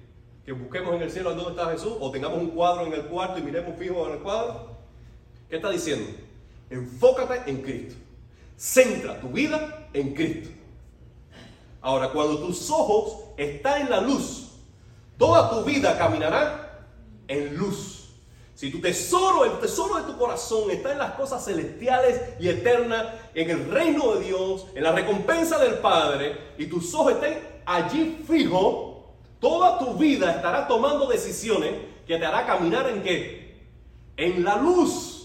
Que 0.46 0.52
busquemos 0.52 0.96
en 0.96 1.02
el 1.02 1.12
cielo 1.12 1.36
dónde 1.36 1.52
está 1.52 1.72
Jesús 1.72 1.94
o 2.00 2.12
tengamos 2.12 2.40
un 2.40 2.52
cuadro 2.52 2.86
en 2.86 2.94
el 2.94 3.06
cuarto 3.06 3.40
y 3.40 3.44
miremos 3.44 3.78
fijo 3.78 4.08
en 4.08 4.14
el 4.14 4.20
cuadro. 4.20 4.70
¿Qué 5.50 5.58
está 5.58 5.70
diciendo? 5.70 6.10
Enfócate 6.70 7.50
en 7.50 7.62
Cristo. 7.62 7.96
Centra 8.56 9.20
tu 9.20 9.30
vida 9.30 9.90
en 9.94 10.14
Cristo. 10.14 10.50
Ahora, 11.82 12.10
cuando 12.12 12.40
tus 12.40 12.70
ojos 12.70 13.29
están 13.40 13.84
en 13.84 13.90
la 13.90 14.02
luz, 14.02 14.50
toda 15.18 15.50
tu 15.50 15.64
vida 15.64 15.98
caminará 15.98 16.86
en 17.28 17.56
luz. 17.58 18.10
Si 18.54 18.70
tu 18.70 18.82
tesoro, 18.82 19.46
el 19.46 19.58
tesoro 19.60 19.96
de 19.96 20.04
tu 20.04 20.18
corazón 20.18 20.70
está 20.70 20.92
en 20.92 20.98
las 20.98 21.14
cosas 21.14 21.46
celestiales 21.46 22.22
y 22.42 22.50
eternas, 22.50 23.08
en 23.34 23.50
el 23.50 23.72
reino 23.72 24.16
de 24.16 24.26
Dios, 24.26 24.66
en 24.76 24.84
la 24.84 24.92
recompensa 24.92 25.58
del 25.58 25.76
Padre, 25.76 26.56
y 26.58 26.66
tus 26.66 26.94
ojos 26.94 27.14
estén 27.14 27.40
allí 27.66 28.22
fijos, 28.28 28.98
toda 29.40 29.80
tu 29.80 29.94
vida 29.94 30.32
estará 30.32 30.68
tomando 30.68 31.08
decisiones 31.08 31.72
que 32.06 32.18
te 32.18 32.26
hará 32.26 32.46
caminar 32.46 32.90
en 32.90 33.02
qué? 33.02 33.70
En 34.18 34.44
la 34.44 34.58
luz. 34.58 35.19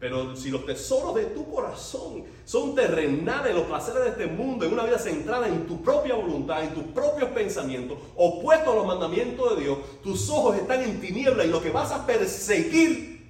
Pero 0.00 0.34
si 0.34 0.50
los 0.50 0.64
tesoros 0.64 1.14
de 1.14 1.26
tu 1.26 1.46
corazón 1.52 2.24
son 2.46 2.74
terrenales, 2.74 3.54
los 3.54 3.64
placeres 3.64 4.02
de 4.02 4.08
este 4.08 4.26
mundo, 4.26 4.64
en 4.64 4.72
una 4.72 4.84
vida 4.84 4.98
centrada 4.98 5.46
en 5.46 5.66
tu 5.66 5.82
propia 5.82 6.14
voluntad, 6.14 6.64
en 6.64 6.72
tus 6.72 6.84
propios 6.84 7.28
pensamientos, 7.30 7.98
opuestos 8.16 8.72
a 8.72 8.76
los 8.76 8.86
mandamientos 8.86 9.54
de 9.54 9.64
Dios, 9.64 9.78
tus 10.02 10.30
ojos 10.30 10.56
están 10.56 10.82
en 10.82 11.02
tiniebla 11.02 11.44
y 11.44 11.48
lo 11.48 11.60
que 11.60 11.68
vas 11.68 11.92
a 11.92 12.06
perseguir 12.06 13.28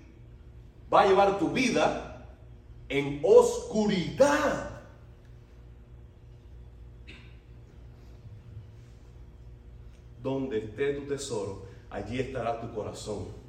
va 0.93 1.03
a 1.03 1.07
llevar 1.09 1.41
tu 1.41 1.51
vida 1.51 2.29
en 2.89 3.21
oscuridad. 3.25 4.71
Donde 10.23 10.59
esté 10.59 10.95
tu 10.95 11.09
tesoro, 11.09 11.65
allí 11.91 12.21
estará 12.21 12.61
tu 12.61 12.73
corazón 12.73 13.40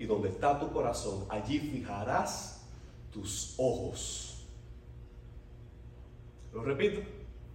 y 0.00 0.06
donde 0.06 0.30
está 0.30 0.58
tu 0.58 0.72
corazón, 0.72 1.26
allí 1.28 1.58
fijarás 1.58 2.66
tus 3.12 3.54
ojos. 3.58 4.46
Lo 6.54 6.62
repito, 6.62 7.02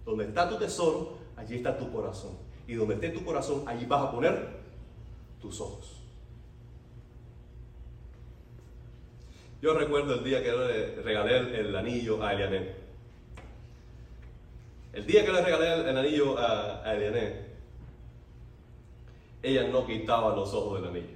donde 0.04 0.26
está 0.26 0.48
tu 0.48 0.56
tesoro, 0.56 1.18
allí 1.36 1.56
está 1.56 1.76
tu 1.76 1.90
corazón. 1.90 2.38
Y 2.68 2.74
donde 2.74 2.94
esté 2.94 3.08
tu 3.08 3.24
corazón, 3.24 3.64
allí 3.66 3.84
vas 3.84 4.00
a 4.00 4.12
poner 4.12 4.60
tus 5.42 5.60
ojos. 5.60 6.00
Yo 9.60 9.74
recuerdo 9.74 10.14
el 10.14 10.22
día 10.22 10.40
que 10.40 10.52
le 10.52 11.02
regalé 11.02 11.58
el, 11.58 11.74
anillo 11.74 12.22
a 12.22 12.32
Eliané. 12.32 12.76
El 14.92 15.04
día 15.04 15.26
que 15.26 15.32
le 15.32 15.42
regalé 15.42 15.90
el, 15.90 15.98
anillo 15.98 16.38
a, 16.38 16.84
a 16.84 16.94
Eliané, 16.94 17.44
ella 19.42 19.66
no 19.66 19.84
quitaba 19.84 20.36
los 20.36 20.54
ojos 20.54 20.80
del 20.80 20.90
anillo. 20.90 21.15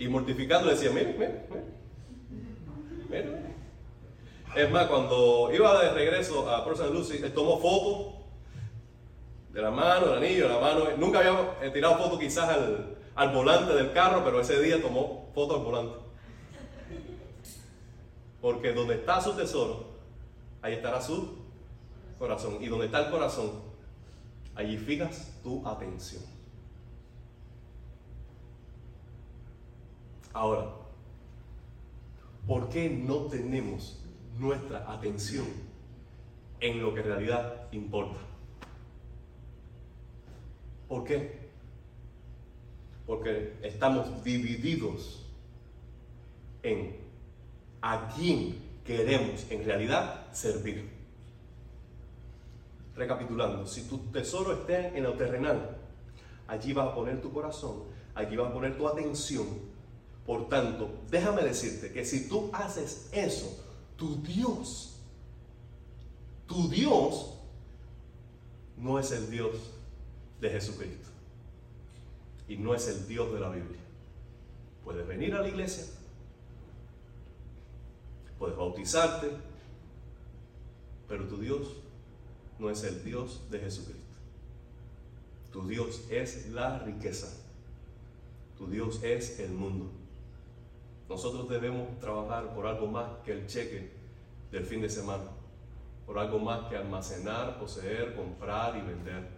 Y 0.00 0.08
mortificando 0.08 0.66
le 0.66 0.72
decía, 0.72 0.90
mire, 0.90 1.12
mire, 1.12 1.44
mire. 3.10 3.50
Es 4.56 4.70
más, 4.70 4.86
cuando 4.86 5.50
iba 5.52 5.78
de 5.82 5.90
regreso 5.90 6.50
a 6.50 6.64
Port 6.64 6.78
St. 6.78 6.90
Lucie, 6.90 7.22
él 7.22 7.34
tomó 7.34 7.58
fotos 7.58 8.14
de 9.52 9.60
la 9.60 9.70
mano, 9.70 10.06
del 10.06 10.24
anillo, 10.24 10.48
de 10.48 10.54
la 10.54 10.58
mano. 10.58 10.84
Nunca 10.96 11.18
había 11.18 11.70
tirado 11.70 11.98
fotos 11.98 12.18
quizás 12.18 12.48
al, 12.48 12.96
al 13.14 13.34
volante 13.34 13.74
del 13.74 13.92
carro, 13.92 14.24
pero 14.24 14.40
ese 14.40 14.58
día 14.62 14.80
tomó 14.80 15.28
fotos 15.34 15.58
al 15.58 15.64
volante. 15.64 15.98
Porque 18.40 18.72
donde 18.72 18.94
está 18.94 19.20
su 19.20 19.34
tesoro, 19.34 19.84
ahí 20.62 20.72
estará 20.72 21.02
su 21.02 21.36
corazón. 22.18 22.56
Y 22.62 22.68
donde 22.68 22.86
está 22.86 23.04
el 23.04 23.10
corazón, 23.10 23.50
allí 24.54 24.78
fijas 24.78 25.30
tu 25.42 25.68
atención. 25.68 26.29
Ahora, 30.32 30.70
¿por 32.46 32.68
qué 32.68 32.88
no 32.88 33.26
tenemos 33.26 34.00
nuestra 34.38 34.90
atención 34.90 35.46
en 36.60 36.80
lo 36.80 36.94
que 36.94 37.00
en 37.00 37.06
realidad 37.06 37.72
importa? 37.72 38.18
¿Por 40.88 41.04
qué? 41.04 41.50
Porque 43.06 43.56
estamos 43.62 44.22
divididos 44.22 45.26
en 46.62 46.96
a 47.82 48.08
quién 48.14 48.56
queremos 48.84 49.50
en 49.50 49.64
realidad 49.64 50.32
servir. 50.32 50.88
Recapitulando, 52.94 53.66
si 53.66 53.88
tu 53.88 53.98
tesoro 54.10 54.52
está 54.52 54.88
en 54.88 55.02
lo 55.02 55.14
terrenal, 55.14 55.78
allí 56.46 56.72
vas 56.72 56.88
a 56.88 56.94
poner 56.94 57.20
tu 57.20 57.32
corazón, 57.32 57.84
allí 58.14 58.36
vas 58.36 58.50
a 58.50 58.52
poner 58.52 58.76
tu 58.76 58.86
atención 58.86 59.46
por 60.26 60.48
tanto, 60.48 60.90
déjame 61.10 61.42
decirte 61.42 61.92
que 61.92 62.04
si 62.04 62.28
tú 62.28 62.50
haces 62.52 63.08
eso, 63.12 63.64
tu 63.96 64.16
Dios, 64.22 65.00
tu 66.46 66.68
Dios 66.68 67.34
no 68.76 68.98
es 68.98 69.10
el 69.12 69.30
Dios 69.30 69.56
de 70.40 70.50
Jesucristo. 70.50 71.08
Y 72.48 72.56
no 72.56 72.74
es 72.74 72.88
el 72.88 73.06
Dios 73.06 73.32
de 73.32 73.40
la 73.40 73.50
Biblia. 73.50 73.80
Puedes 74.84 75.06
venir 75.06 75.34
a 75.34 75.42
la 75.42 75.48
iglesia, 75.48 75.84
puedes 78.38 78.56
bautizarte, 78.56 79.30
pero 81.06 81.28
tu 81.28 81.36
Dios 81.36 81.76
no 82.58 82.70
es 82.70 82.82
el 82.84 83.04
Dios 83.04 83.42
de 83.50 83.60
Jesucristo. 83.60 84.00
Tu 85.52 85.66
Dios 85.66 86.02
es 86.10 86.50
la 86.50 86.78
riqueza. 86.78 87.28
Tu 88.56 88.66
Dios 88.68 89.02
es 89.02 89.40
el 89.40 89.50
mundo. 89.50 89.90
Nosotros 91.10 91.48
debemos 91.48 91.98
trabajar 91.98 92.54
por 92.54 92.68
algo 92.68 92.86
más 92.86 93.08
que 93.24 93.32
el 93.32 93.48
cheque 93.48 93.90
del 94.52 94.64
fin 94.64 94.80
de 94.80 94.88
semana, 94.88 95.24
por 96.06 96.16
algo 96.20 96.38
más 96.38 96.68
que 96.68 96.76
almacenar, 96.76 97.58
poseer, 97.58 98.14
comprar 98.14 98.76
y 98.76 98.82
vender. 98.82 99.28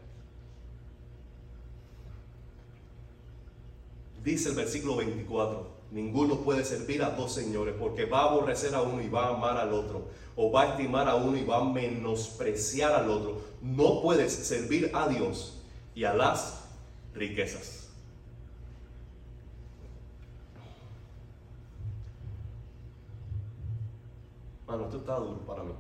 Dice 4.23 4.51
el 4.51 4.55
versículo 4.55 4.97
24, 4.97 5.67
ninguno 5.93 6.41
puede 6.41 6.63
servir 6.63 7.03
a 7.03 7.09
dos 7.09 7.33
señores 7.33 7.75
porque 7.79 8.05
va 8.05 8.21
a 8.21 8.31
aborrecer 8.33 8.75
a 8.75 8.83
uno 8.83 9.01
y 9.01 9.09
va 9.09 9.29
a 9.29 9.35
amar 9.35 9.57
al 9.57 9.73
otro, 9.73 10.09
o 10.37 10.53
va 10.53 10.65
a 10.65 10.69
estimar 10.73 11.09
a 11.09 11.15
uno 11.15 11.39
y 11.39 11.45
va 11.45 11.57
a 11.57 11.65
menospreciar 11.65 12.93
al 12.93 13.09
otro. 13.09 13.41
No 13.63 14.03
puedes 14.03 14.31
servir 14.31 14.91
a 14.93 15.09
Dios 15.09 15.59
y 15.95 16.05
a 16.05 16.13
las 16.13 16.69
riquezas. 17.15 17.82
Mano, 24.73 24.85
esto 24.85 24.97
está 24.97 25.17
duro 25.17 25.45
para 25.45 25.63
mí. 25.63 25.75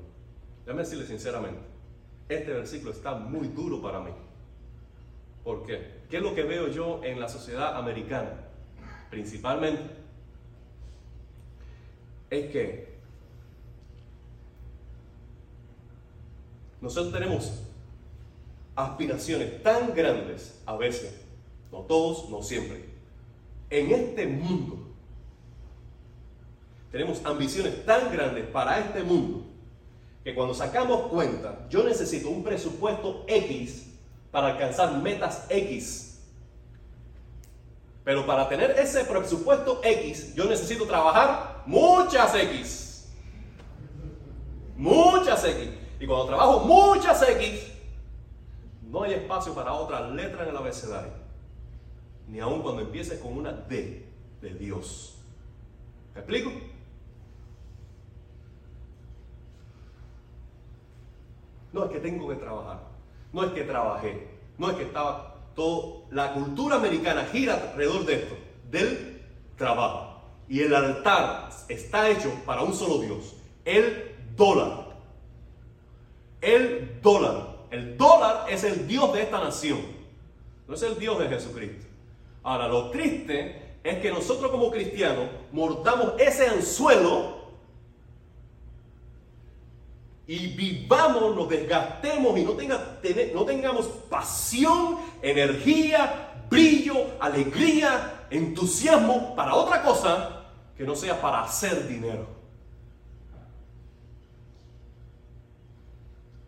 Déjame 0.66 0.82
decirle 0.82 1.06
sinceramente, 1.06 1.62
este 2.28 2.52
versículo 2.52 2.92
está 2.92 3.14
muy 3.14 3.48
duro 3.48 3.80
para 3.80 4.00
mí. 4.00 4.10
¿Por 5.42 5.64
qué? 5.64 6.02
¿Qué 6.10 6.18
es 6.18 6.22
lo 6.22 6.34
que 6.34 6.42
veo 6.42 6.68
yo 6.68 7.02
en 7.02 7.18
la 7.18 7.26
sociedad 7.26 7.74
americana? 7.78 8.48
Principalmente, 9.08 9.82
es 12.28 12.50
que 12.52 12.98
nosotros 16.82 17.14
tenemos 17.14 17.62
aspiraciones 18.76 19.62
tan 19.62 19.94
grandes 19.94 20.62
a 20.66 20.76
veces, 20.76 21.18
no 21.70 21.78
todos, 21.78 22.28
no 22.28 22.42
siempre, 22.42 22.90
en 23.70 23.90
este 23.90 24.26
mundo 24.26 24.81
tenemos 26.92 27.24
ambiciones 27.24 27.84
tan 27.86 28.12
grandes 28.12 28.46
para 28.48 28.78
este 28.78 29.02
mundo 29.02 29.46
que 30.22 30.34
cuando 30.34 30.54
sacamos 30.54 31.08
cuenta, 31.08 31.66
yo 31.68 31.82
necesito 31.82 32.28
un 32.28 32.44
presupuesto 32.44 33.24
X 33.26 33.88
para 34.30 34.48
alcanzar 34.48 34.92
metas 34.98 35.46
X. 35.48 36.20
Pero 38.04 38.26
para 38.26 38.48
tener 38.48 38.72
ese 38.72 39.04
presupuesto 39.04 39.80
X, 39.82 40.34
yo 40.34 40.44
necesito 40.44 40.86
trabajar 40.86 41.62
muchas 41.66 42.34
X. 42.34 43.08
Muchas 44.76 45.44
X. 45.44 45.70
Y 45.98 46.06
cuando 46.06 46.26
trabajo 46.26 46.60
muchas 46.60 47.22
X, 47.28 47.72
no 48.82 49.02
hay 49.02 49.14
espacio 49.14 49.54
para 49.54 49.72
otra 49.72 50.08
letra 50.10 50.42
en 50.42 50.50
el 50.50 50.56
abecedario. 50.56 51.12
Ni 52.28 52.38
aun 52.38 52.62
cuando 52.62 52.82
empiece 52.82 53.18
con 53.18 53.36
una 53.36 53.52
D 53.52 54.06
de 54.40 54.54
Dios. 54.54 55.16
¿Me 56.14 56.20
explico? 56.20 56.71
No 61.72 61.84
es 61.84 61.90
que 61.90 61.98
tengo 61.98 62.28
que 62.28 62.36
trabajar. 62.36 62.80
No 63.32 63.44
es 63.44 63.52
que 63.52 63.62
trabajé. 63.62 64.28
No 64.58 64.70
es 64.70 64.76
que 64.76 64.84
estaba 64.84 65.36
todo. 65.54 66.04
La 66.10 66.32
cultura 66.34 66.76
americana 66.76 67.24
gira 67.24 67.54
alrededor 67.54 68.04
de 68.04 68.14
esto, 68.14 68.34
del 68.70 69.22
trabajo. 69.56 70.20
Y 70.48 70.60
el 70.60 70.74
altar 70.74 71.48
está 71.68 72.10
hecho 72.10 72.30
para 72.44 72.62
un 72.62 72.74
solo 72.74 72.98
Dios, 72.98 73.34
el 73.64 74.16
dólar. 74.36 74.92
El 76.40 77.00
dólar. 77.00 77.52
El 77.70 77.96
dólar 77.96 78.46
es 78.50 78.64
el 78.64 78.86
Dios 78.86 79.12
de 79.14 79.22
esta 79.22 79.40
nación. 79.40 79.80
No 80.68 80.74
es 80.74 80.82
el 80.82 80.98
Dios 80.98 81.18
de 81.18 81.28
Jesucristo. 81.28 81.86
Ahora, 82.42 82.68
lo 82.68 82.90
triste 82.90 83.76
es 83.82 83.98
que 83.98 84.10
nosotros 84.10 84.50
como 84.50 84.70
cristianos 84.70 85.28
mordamos 85.52 86.14
ese 86.18 86.48
anzuelo 86.48 87.41
y 90.26 90.54
vivamos, 90.54 91.34
nos 91.34 91.48
desgastemos 91.48 92.38
y 92.38 92.44
no, 92.44 92.52
tenga, 92.52 93.00
no 93.34 93.44
tengamos 93.44 93.86
pasión, 94.08 94.98
energía, 95.20 96.44
brillo, 96.48 96.94
alegría, 97.20 98.26
entusiasmo 98.30 99.34
para 99.34 99.54
otra 99.54 99.82
cosa 99.82 100.44
que 100.76 100.84
no 100.84 100.94
sea 100.94 101.20
para 101.20 101.42
hacer 101.42 101.88
dinero. 101.88 102.26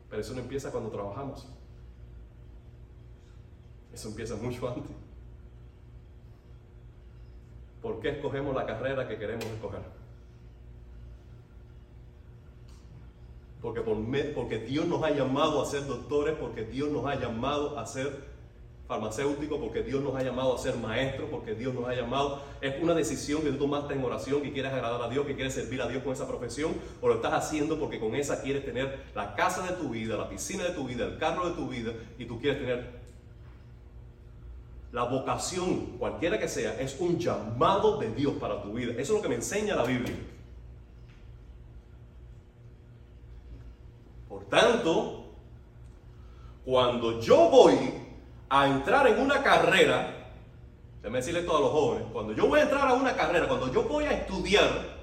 Pero 0.09 0.23
eso 0.23 0.35
no 0.35 0.41
empieza 0.41 0.71
cuando 0.71 0.91
trabajamos. 0.91 1.47
Eso 3.93 4.09
empieza 4.09 4.37
mucho 4.37 4.69
antes. 4.69 4.93
¿Por 7.83 8.01
qué 8.01 8.11
escogemos 8.11 8.55
la 8.55 8.65
carrera 8.65 9.09
que 9.09 9.19
queremos 9.19 9.45
escoger? 9.45 9.81
Porque, 13.65 13.81
por, 13.81 13.97
porque 14.35 14.59
Dios 14.59 14.85
nos 14.85 15.03
ha 15.03 15.11
llamado 15.11 15.63
a 15.63 15.65
ser 15.65 15.87
doctores, 15.87 16.35
porque 16.39 16.65
Dios 16.65 16.91
nos 16.91 17.07
ha 17.07 17.15
llamado 17.15 17.79
a 17.79 17.87
ser 17.87 18.13
farmacéuticos, 18.87 19.59
porque 19.59 19.83
Dios 19.83 20.03
nos 20.03 20.15
ha 20.17 20.23
llamado 20.23 20.55
a 20.55 20.59
ser 20.59 20.77
maestros, 20.77 21.31
porque 21.31 21.55
Dios 21.55 21.73
nos 21.73 21.89
ha 21.89 21.95
llamado. 21.95 22.43
Es 22.61 22.75
una 22.83 22.93
decisión 22.93 23.41
que 23.41 23.51
tú 23.53 23.57
tomaste 23.57 23.95
en 23.95 24.05
oración, 24.05 24.43
que 24.43 24.53
quieres 24.53 24.71
agradar 24.71 25.01
a 25.01 25.09
Dios, 25.09 25.25
que 25.25 25.35
quieres 25.35 25.55
servir 25.55 25.81
a 25.81 25.89
Dios 25.89 26.03
con 26.03 26.13
esa 26.13 26.29
profesión, 26.29 26.75
o 27.01 27.09
lo 27.09 27.15
estás 27.15 27.33
haciendo 27.33 27.81
porque 27.81 27.99
con 27.99 28.15
esa 28.15 28.43
quieres 28.43 28.67
tener 28.67 28.99
la 29.15 29.35
casa 29.35 29.67
de 29.67 29.79
tu 29.79 29.89
vida, 29.89 30.15
la 30.19 30.29
piscina 30.29 30.65
de 30.65 30.73
tu 30.73 30.87
vida, 30.87 31.07
el 31.07 31.17
carro 31.17 31.49
de 31.49 31.55
tu 31.55 31.67
vida, 31.67 31.95
y 32.19 32.27
tú 32.27 32.39
quieres 32.43 32.61
tener 32.61 33.01
la 34.93 35.05
vocación, 35.05 35.97
cualquiera 35.99 36.39
que 36.39 36.49
sea, 36.49 36.79
es 36.79 37.01
un 37.01 37.19
llamado 37.19 37.97
de 37.97 38.11
Dios 38.11 38.35
para 38.35 38.61
tu 38.61 38.75
vida. 38.75 38.93
Eso 38.93 39.15
es 39.15 39.17
lo 39.17 39.23
que 39.23 39.29
me 39.31 39.37
enseña 39.37 39.75
la 39.75 39.85
Biblia. 39.85 40.15
Por 44.45 44.61
tanto, 44.61 45.25
cuando 46.65 47.21
yo 47.21 47.51
voy 47.51 47.79
a 48.49 48.67
entrar 48.69 49.07
en 49.07 49.21
una 49.21 49.43
carrera, 49.43 50.31
déjame 51.03 51.19
decirle 51.19 51.41
esto 51.41 51.57
a 51.57 51.61
los 51.61 51.71
jóvenes, 51.71 52.09
cuando 52.13 52.33
yo 52.33 52.47
voy 52.47 52.61
a 52.61 52.65
entrar 52.65 52.89
a 52.89 52.95
una 52.95 53.15
carrera, 53.15 53.49
cuando 53.49 53.73
yo 53.73 53.85
voy 53.85 54.05
a 54.05 54.13
estudiar, 54.13 54.95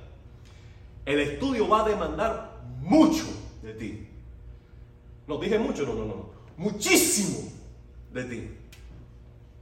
el 1.05 1.19
estudio 1.19 1.67
va 1.67 1.81
a 1.81 1.89
demandar 1.89 2.61
mucho 2.79 3.25
de 3.61 3.73
ti. 3.73 4.07
No 5.27 5.37
dije 5.37 5.57
mucho, 5.57 5.85
no, 5.85 5.93
no, 5.93 6.05
no, 6.05 6.29
muchísimo 6.57 7.51
de 8.11 8.23
ti. 8.23 8.49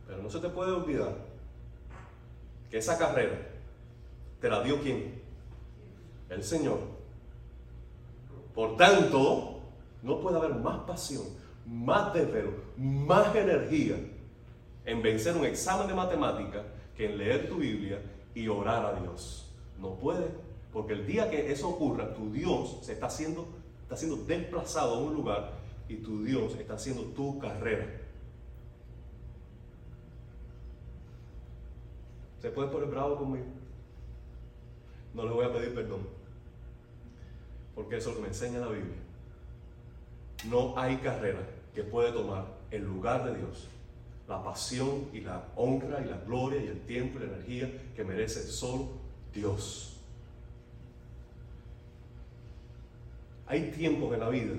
Pero 0.08 0.22
no 0.24 0.30
se 0.30 0.40
te 0.40 0.50
puede 0.50 0.72
olvidar 0.72 1.14
que 2.70 2.78
esa 2.78 2.98
carrera 2.98 3.38
te 4.42 4.50
la 4.50 4.62
dio 4.64 4.82
quién? 4.82 5.22
El 6.30 6.44
Señor. 6.44 6.80
Por 8.54 8.78
tanto, 8.78 9.49
no 10.02 10.20
puede 10.20 10.38
haber 10.38 10.56
más 10.56 10.80
pasión, 10.82 11.24
más 11.66 12.14
desvelo, 12.14 12.52
más 12.78 13.36
energía 13.36 13.96
en 14.86 15.02
vencer 15.02 15.36
un 15.36 15.46
examen 15.46 15.88
de 15.88 15.94
matemática 15.94 16.64
que 16.96 17.06
en 17.06 17.18
leer 17.18 17.50
tu 17.50 17.58
Biblia 17.58 18.02
y 18.34 18.48
orar 18.48 18.86
a 18.86 19.00
Dios. 19.00 19.52
No 19.80 19.96
puede, 19.96 20.28
porque 20.74 20.94
el 20.94 21.06
día 21.06 21.30
que 21.30 21.52
eso 21.52 21.70
ocurra, 21.70 22.14
tu 22.14 22.32
Dios 22.32 22.80
se 22.82 22.94
está 22.94 23.08
haciendo, 23.08 23.48
está 23.84 23.96
siendo 23.96 24.18
desplazado 24.18 24.96
a 24.96 25.00
un 25.00 25.14
lugar 25.14 25.52
y 25.88 25.96
tu 25.98 26.24
Dios 26.24 26.56
está 26.56 26.76
haciendo 26.76 27.04
tu 27.04 27.40
carrera. 27.40 27.88
¿Se 32.42 32.50
puede 32.52 32.70
poner 32.70 32.90
bravo 32.90 33.18
conmigo? 33.18 33.46
No 35.14 35.24
le 35.24 35.32
voy 35.32 35.46
a 35.46 35.52
pedir 35.52 35.74
perdón, 35.74 36.02
porque 37.76 37.98
eso 37.98 38.10
es 38.10 38.16
lo 38.16 38.22
que 38.22 38.28
me 38.28 38.34
enseña 38.34 38.60
la 38.60 38.68
Biblia. 38.68 39.09
No 40.46 40.78
hay 40.78 40.98
carrera 40.98 41.40
que 41.74 41.84
puede 41.84 42.12
tomar 42.12 42.46
el 42.72 42.84
lugar 42.84 43.26
de 43.26 43.38
Dios, 43.38 43.68
la 44.28 44.44
pasión 44.44 45.10
y 45.12 45.22
la 45.22 45.44
honra 45.56 46.02
y 46.02 46.10
la 46.10 46.18
gloria 46.18 46.62
y 46.62 46.68
el 46.68 46.82
tiempo 46.82 47.20
y 47.20 47.24
la 47.24 47.34
energía 47.34 47.72
que 47.96 48.04
merece 48.04 48.44
solo 48.44 48.90
Dios. 49.34 49.98
Hay 53.48 53.72
tiempos 53.72 54.14
en 54.14 54.20
la 54.20 54.30
vida, 54.30 54.54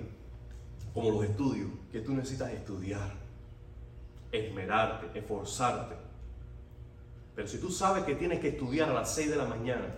como 0.93 1.11
los 1.11 1.24
estudios, 1.24 1.70
que 1.93 2.01
tú 2.01 2.12
necesitas 2.12 2.51
estudiar, 2.51 3.12
esmerarte, 4.33 5.18
esforzarte. 5.18 5.95
Pero 7.37 7.47
si 7.47 7.59
tú 7.59 7.70
sabes 7.70 8.05
que 8.05 8.16
tienes 8.16 8.41
que 8.41 8.49
estudiar 8.49 8.91
a 8.91 8.95
las 8.95 9.14
6 9.14 9.31
de 9.31 9.37
la 9.37 9.45
mañana, 9.45 9.95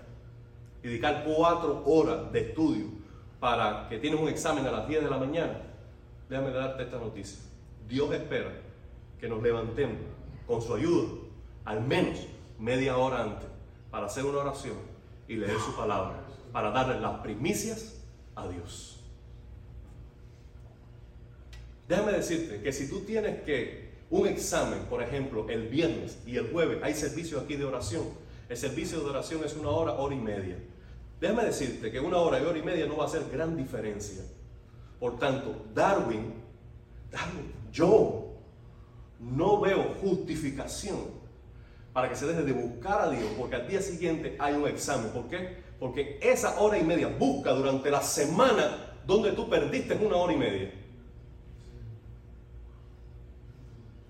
dedicar 0.83 1.25
cuatro 1.25 1.83
horas 1.87 2.31
de 2.33 2.41
estudio 2.41 2.87
para 3.41 3.89
que 3.89 3.99
tienes 3.99 4.21
un 4.21 4.29
examen 4.29 4.67
a 4.67 4.71
las 4.71 4.87
10 4.87 5.05
de 5.05 5.11
la 5.11 5.19
mañana, 5.19 5.72
déjame 6.29 6.51
darte 6.51 6.85
esta 6.85 6.99
noticia. 6.99 7.39
Dios 7.89 8.13
espera 8.13 8.53
que 9.21 9.29
nos 9.29 9.43
levantemos 9.43 9.99
con 10.47 10.61
su 10.63 10.75
ayuda, 10.75 11.09
al 11.65 11.83
menos 11.83 12.19
media 12.59 12.97
hora 12.97 13.23
antes, 13.23 13.49
para 13.91 14.07
hacer 14.07 14.25
una 14.25 14.39
oración 14.39 14.77
y 15.29 15.37
leer 15.37 15.59
su 15.59 15.77
palabra, 15.77 16.25
para 16.53 16.71
darle 16.71 17.01
las 17.01 17.21
primicias 17.21 18.01
a 18.35 18.49
Dios. 18.49 19.01
Déjame 21.89 22.13
decirte 22.13 22.63
que 22.63 22.73
si 22.73 22.89
tú 22.89 23.01
tienes 23.01 23.43
que 23.43 23.93
un 24.11 24.27
examen, 24.27 24.81
por 24.91 25.03
ejemplo, 25.03 25.49
el 25.49 25.69
viernes 25.69 26.19
y 26.27 26.37
el 26.37 26.51
jueves 26.51 26.79
hay 26.83 26.95
servicio 26.95 27.41
aquí 27.41 27.57
de 27.57 27.65
oración, 27.65 28.05
el 28.49 28.57
servicio 28.57 29.01
de 29.01 29.11
oración 29.11 29.43
es 29.45 29.55
una 29.57 29.71
hora, 29.71 29.93
hora 29.93 30.15
y 30.15 30.19
media. 30.19 30.59
Déjame 31.21 31.45
decirte 31.45 31.91
que 31.91 32.01
una 32.01 32.19
hora 32.19 32.41
y 32.41 32.45
hora 32.45 32.59
y 32.59 32.63
media 32.63 32.87
no 32.87 32.97
va 32.97 33.05
a 33.05 33.07
hacer 33.07 33.23
gran 33.31 33.57
diferencia. 33.57 34.23
Por 35.03 35.19
tanto, 35.19 35.67
Darwin, 35.75 36.33
Darwin, 37.11 37.53
yo 37.73 38.37
no 39.19 39.61
veo 39.61 39.97
justificación 40.01 40.97
para 41.93 42.09
que 42.09 42.15
se 42.15 42.25
deje 42.25 42.45
de 42.45 42.53
buscar 42.53 43.01
a 43.01 43.11
Dios, 43.11 43.29
porque 43.37 43.57
al 43.57 43.67
día 43.67 43.83
siguiente 43.83 44.37
hay 44.39 44.55
un 44.55 44.69
examen. 44.69 45.11
¿Por 45.11 45.27
qué? 45.27 45.57
Porque 45.81 46.21
esa 46.23 46.61
hora 46.61 46.79
y 46.79 46.85
media 46.85 47.09
busca 47.09 47.51
durante 47.51 47.91
la 47.91 48.01
semana 48.01 48.95
donde 49.05 49.33
tú 49.33 49.51
perdiste 49.51 49.97
una 49.97 50.19
hora 50.19 50.35
y 50.35 50.37
media. 50.37 50.73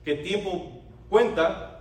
¿Qué 0.04 0.16
tiempo 0.16 0.82
cuenta 1.08 1.80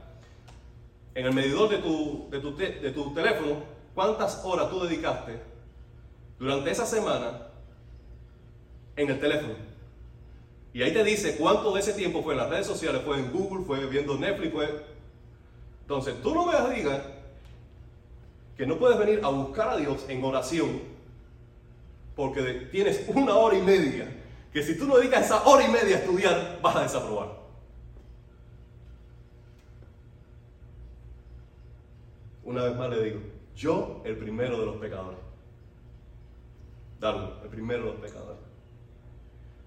en 1.16 1.26
el 1.26 1.34
medidor 1.34 1.68
de 1.68 1.80
tu, 1.80 2.30
de 2.30 2.40
tu, 2.40 2.56
de 2.56 2.92
tu 2.92 3.14
teléfono? 3.14 3.58
¿Cuántas 3.94 4.42
horas 4.46 4.70
tú 4.70 4.80
dedicaste 4.86 5.38
durante 6.40 6.72
esa 6.72 6.86
semana 6.86 7.51
en 8.96 9.10
el 9.10 9.20
teléfono. 9.20 9.54
Y 10.74 10.82
ahí 10.84 10.94
te 10.94 11.04
dice 11.04 11.36
cuánto 11.38 11.74
de 11.74 11.82
ese 11.82 11.94
tiempo 11.94 12.24
fue 12.24 12.34
en 12.34 12.40
las 12.40 12.50
redes 12.50 12.68
sociales, 12.68 13.02
fue 13.04 13.20
en 13.20 13.32
Google, 13.32 13.66
fue 13.66 13.86
viendo 13.88 14.18
Netflix, 14.18 14.54
fue... 14.54 14.86
Entonces, 15.82 16.22
tú 16.22 16.34
no 16.34 16.46
me 16.46 16.76
digas 16.76 17.02
que 18.56 18.66
no 18.66 18.78
puedes 18.78 18.98
venir 18.98 19.20
a 19.24 19.30
buscar 19.30 19.70
a 19.70 19.78
Dios 19.78 20.06
en 20.08 20.24
oración 20.24 20.82
porque 22.16 22.68
tienes 22.72 23.06
una 23.08 23.36
hora 23.36 23.58
y 23.58 23.62
media, 23.62 24.08
que 24.54 24.62
si 24.62 24.78
tú 24.78 24.86
no 24.86 24.98
dedicas 24.98 25.26
esa 25.26 25.44
hora 25.44 25.66
y 25.66 25.72
media 25.72 25.96
a 25.96 26.00
estudiar, 26.00 26.60
vas 26.62 26.76
a 26.76 26.84
desaprobar. 26.84 27.42
Una 32.44 32.64
vez 32.64 32.76
más 32.76 32.90
le 32.90 33.04
digo, 33.04 33.20
yo 33.56 34.02
el 34.04 34.18
primero 34.18 34.60
de 34.60 34.66
los 34.66 34.78
pecadores. 34.78 35.20
Darwin, 37.00 37.30
el 37.44 37.50
primero 37.50 37.86
de 37.86 37.92
los 37.92 38.02
pecadores. 38.02 38.51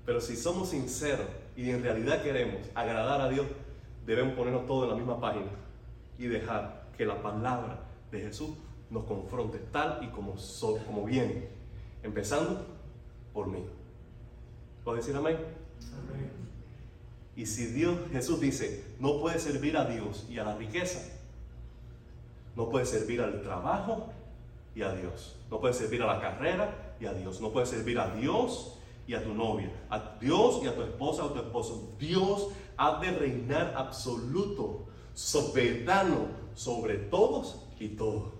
Pero 0.06 0.20
si 0.20 0.36
somos 0.36 0.68
sinceros 0.70 1.26
y 1.56 1.70
en 1.70 1.82
realidad 1.82 2.22
queremos 2.22 2.56
agradar 2.74 3.20
a 3.20 3.28
Dios, 3.28 3.46
debemos 4.06 4.34
ponernos 4.34 4.66
todos 4.66 4.84
en 4.84 4.90
la 4.90 4.96
misma 4.96 5.20
página. 5.20 5.46
y 6.16 6.26
dejar 6.28 6.84
que 6.96 7.04
la 7.04 7.20
palabra 7.20 7.80
de 8.12 8.20
Jesús 8.20 8.50
nos 8.88 9.02
confronte 9.04 9.58
tal 9.72 9.98
y 10.04 10.06
como, 10.08 10.38
so- 10.38 10.78
como 10.86 11.04
viene, 11.04 11.48
empezando 12.04 12.64
por 13.32 13.48
mí. 13.48 13.64
¿Puedes 14.84 15.04
decir 15.04 15.18
amén? 15.18 15.36
Y 17.34 17.46
si 17.46 17.66
Dios, 17.66 17.96
Jesús 18.12 18.38
dice, 18.40 18.84
no 19.00 19.20
puede 19.20 19.40
servir 19.40 19.76
a 19.76 19.86
Dios 19.86 20.24
y 20.30 20.38
a 20.38 20.44
la 20.44 20.54
riqueza, 20.56 21.00
no 22.54 22.70
puede 22.70 22.86
servir 22.86 23.20
al 23.20 23.42
trabajo 23.42 24.12
y 24.76 24.82
a 24.82 24.92
Dios, 24.94 25.34
no 25.50 25.58
puede 25.60 25.74
servir 25.74 26.00
a 26.02 26.06
la 26.06 26.20
carrera 26.20 26.94
y 27.00 27.06
a 27.06 27.12
Dios, 27.12 27.40
no 27.40 27.50
puede 27.50 27.66
servir 27.66 27.98
a 27.98 28.14
Dios 28.14 28.78
y 29.06 29.14
a 29.14 29.22
tu 29.22 29.34
novia, 29.34 29.70
a 29.90 30.16
Dios 30.20 30.60
y 30.62 30.66
a 30.66 30.74
tu 30.74 30.82
esposa 30.82 31.24
o 31.24 31.30
tu 31.30 31.40
esposo. 31.40 31.94
Dios 31.98 32.48
ha 32.76 33.00
de 33.00 33.10
reinar 33.10 33.74
absoluto, 33.76 34.86
soberano 35.14 36.28
sobre 36.54 36.96
todos 36.96 37.56
y 37.78 37.88
todo. 37.88 38.32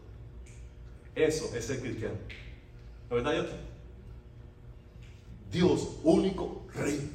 Eso 1.14 1.54
es 1.54 1.70
el 1.70 1.80
cristiano. 1.80 2.16
¿No 3.10 3.16
verdad, 3.16 3.32
Dios? 3.32 3.46
Dios 5.50 5.88
único 6.02 6.62
rey 6.74 7.10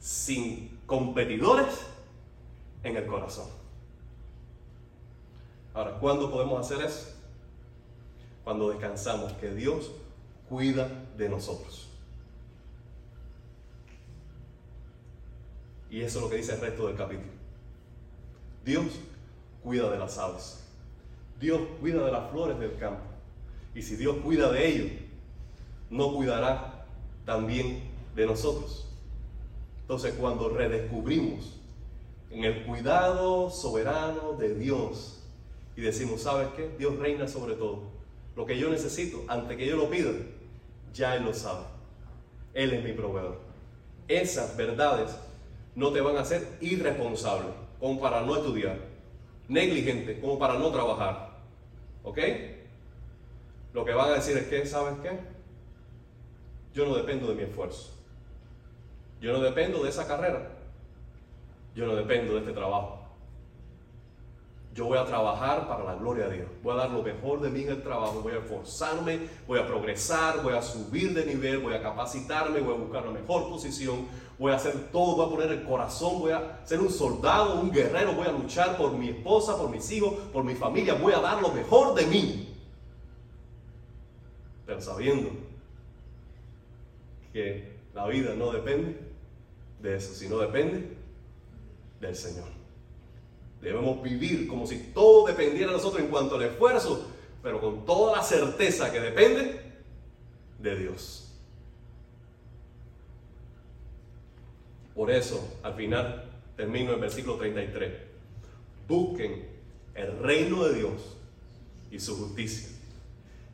sin 0.00 0.80
competidores 0.86 1.86
en 2.82 2.96
el 2.96 3.06
corazón. 3.06 3.46
Ahora, 5.74 5.98
¿cuándo 6.00 6.30
podemos 6.30 6.60
hacer 6.60 6.84
eso? 6.84 7.14
Cuando 8.42 8.70
descansamos 8.70 9.32
que 9.34 9.54
Dios 9.54 9.92
cuida 10.48 10.88
de 11.16 11.28
nosotros. 11.28 11.91
Y 15.92 16.00
eso 16.00 16.18
es 16.18 16.24
lo 16.24 16.30
que 16.30 16.36
dice 16.38 16.54
el 16.54 16.60
resto 16.60 16.86
del 16.86 16.96
capítulo. 16.96 17.28
Dios 18.64 18.86
cuida 19.62 19.90
de 19.90 19.98
las 19.98 20.16
aves. 20.16 20.64
Dios 21.38 21.60
cuida 21.80 22.06
de 22.06 22.10
las 22.10 22.30
flores 22.30 22.58
del 22.58 22.78
campo. 22.78 23.02
Y 23.74 23.82
si 23.82 23.96
Dios 23.96 24.16
cuida 24.24 24.50
de 24.50 24.66
ellos, 24.66 24.90
no 25.90 26.14
cuidará 26.14 26.86
también 27.26 27.82
de 28.16 28.24
nosotros. 28.24 28.88
Entonces 29.82 30.14
cuando 30.14 30.48
redescubrimos 30.48 31.58
en 32.30 32.44
el 32.44 32.64
cuidado 32.64 33.50
soberano 33.50 34.32
de 34.32 34.54
Dios 34.54 35.20
y 35.76 35.82
decimos, 35.82 36.22
¿sabes 36.22 36.48
qué? 36.56 36.74
Dios 36.78 36.98
reina 36.98 37.28
sobre 37.28 37.52
todo. 37.52 37.82
Lo 38.34 38.46
que 38.46 38.58
yo 38.58 38.70
necesito, 38.70 39.24
antes 39.28 39.58
que 39.58 39.66
yo 39.66 39.76
lo 39.76 39.90
pida, 39.90 40.12
ya 40.94 41.16
Él 41.16 41.24
lo 41.24 41.34
sabe. 41.34 41.66
Él 42.54 42.72
es 42.72 42.82
mi 42.82 42.92
proveedor. 42.92 43.40
Esas 44.08 44.56
verdades 44.56 45.10
no 45.74 45.90
te 45.92 46.00
van 46.00 46.16
a 46.16 46.20
hacer 46.20 46.56
irresponsable, 46.60 47.48
como 47.80 48.00
para 48.00 48.22
no 48.22 48.36
estudiar, 48.36 48.78
negligente, 49.48 50.20
como 50.20 50.38
para 50.38 50.54
no 50.54 50.70
trabajar. 50.70 51.30
¿Ok? 52.02 52.18
Lo 53.72 53.84
que 53.84 53.92
van 53.92 54.10
a 54.10 54.14
decir 54.14 54.36
es 54.36 54.46
que, 54.48 54.66
¿sabes 54.66 54.94
qué? 55.02 55.18
Yo 56.74 56.86
no 56.86 56.94
dependo 56.94 57.28
de 57.28 57.34
mi 57.34 57.42
esfuerzo. 57.42 57.90
Yo 59.20 59.32
no 59.32 59.40
dependo 59.40 59.82
de 59.82 59.88
esa 59.88 60.06
carrera. 60.06 60.50
Yo 61.74 61.86
no 61.86 61.94
dependo 61.94 62.34
de 62.34 62.40
este 62.40 62.52
trabajo. 62.52 62.98
Yo 64.74 64.86
voy 64.86 64.98
a 64.98 65.04
trabajar 65.04 65.68
para 65.68 65.84
la 65.84 65.94
gloria 65.94 66.28
de 66.28 66.36
Dios. 66.36 66.48
Voy 66.62 66.72
a 66.72 66.76
dar 66.76 66.90
lo 66.90 67.02
mejor 67.02 67.40
de 67.40 67.50
mí 67.50 67.62
en 67.62 67.70
el 67.70 67.82
trabajo. 67.82 68.20
Voy 68.22 68.32
a 68.32 68.38
esforzarme, 68.38 69.20
voy 69.46 69.58
a 69.58 69.66
progresar, 69.66 70.42
voy 70.42 70.54
a 70.54 70.62
subir 70.62 71.12
de 71.12 71.26
nivel, 71.26 71.58
voy 71.58 71.74
a 71.74 71.82
capacitarme, 71.82 72.60
voy 72.60 72.74
a 72.74 72.78
buscar 72.78 73.06
una 73.06 73.20
mejor 73.20 73.50
posición. 73.50 74.06
Voy 74.42 74.50
a 74.50 74.56
hacer 74.56 74.90
todo, 74.90 75.14
voy 75.14 75.26
a 75.26 75.30
poner 75.30 75.52
el 75.52 75.62
corazón, 75.62 76.18
voy 76.18 76.32
a 76.32 76.60
ser 76.64 76.80
un 76.80 76.90
soldado, 76.90 77.60
un 77.60 77.70
guerrero, 77.70 78.12
voy 78.14 78.26
a 78.26 78.32
luchar 78.32 78.76
por 78.76 78.92
mi 78.92 79.10
esposa, 79.10 79.56
por 79.56 79.70
mis 79.70 79.88
hijos, 79.92 80.14
por 80.32 80.42
mi 80.42 80.56
familia. 80.56 80.94
Voy 80.94 81.12
a 81.12 81.20
dar 81.20 81.40
lo 81.40 81.52
mejor 81.52 81.94
de 81.94 82.04
mí. 82.06 82.48
Pero 84.66 84.80
sabiendo 84.80 85.30
que 87.32 87.76
la 87.94 88.08
vida 88.08 88.34
no 88.34 88.50
depende 88.50 88.98
de 89.80 89.94
eso, 89.94 90.12
sino 90.12 90.38
depende 90.38 90.96
del 92.00 92.16
Señor. 92.16 92.48
Debemos 93.60 94.02
vivir 94.02 94.48
como 94.48 94.66
si 94.66 94.76
todo 94.92 95.24
dependiera 95.24 95.68
de 95.68 95.76
nosotros 95.76 96.02
en 96.02 96.08
cuanto 96.08 96.34
al 96.34 96.42
esfuerzo, 96.42 97.06
pero 97.44 97.60
con 97.60 97.86
toda 97.86 98.16
la 98.16 98.24
certeza 98.24 98.90
que 98.90 98.98
depende 98.98 99.60
de 100.58 100.76
Dios. 100.76 101.31
Por 104.94 105.10
eso, 105.10 105.58
al 105.62 105.74
final, 105.74 106.30
termino 106.56 106.92
el 106.92 107.00
versículo 107.00 107.36
33. 107.36 107.92
Busquen 108.86 109.46
el 109.94 110.18
reino 110.18 110.64
de 110.64 110.74
Dios 110.74 111.16
y 111.90 112.00
su 112.00 112.16
justicia, 112.16 112.68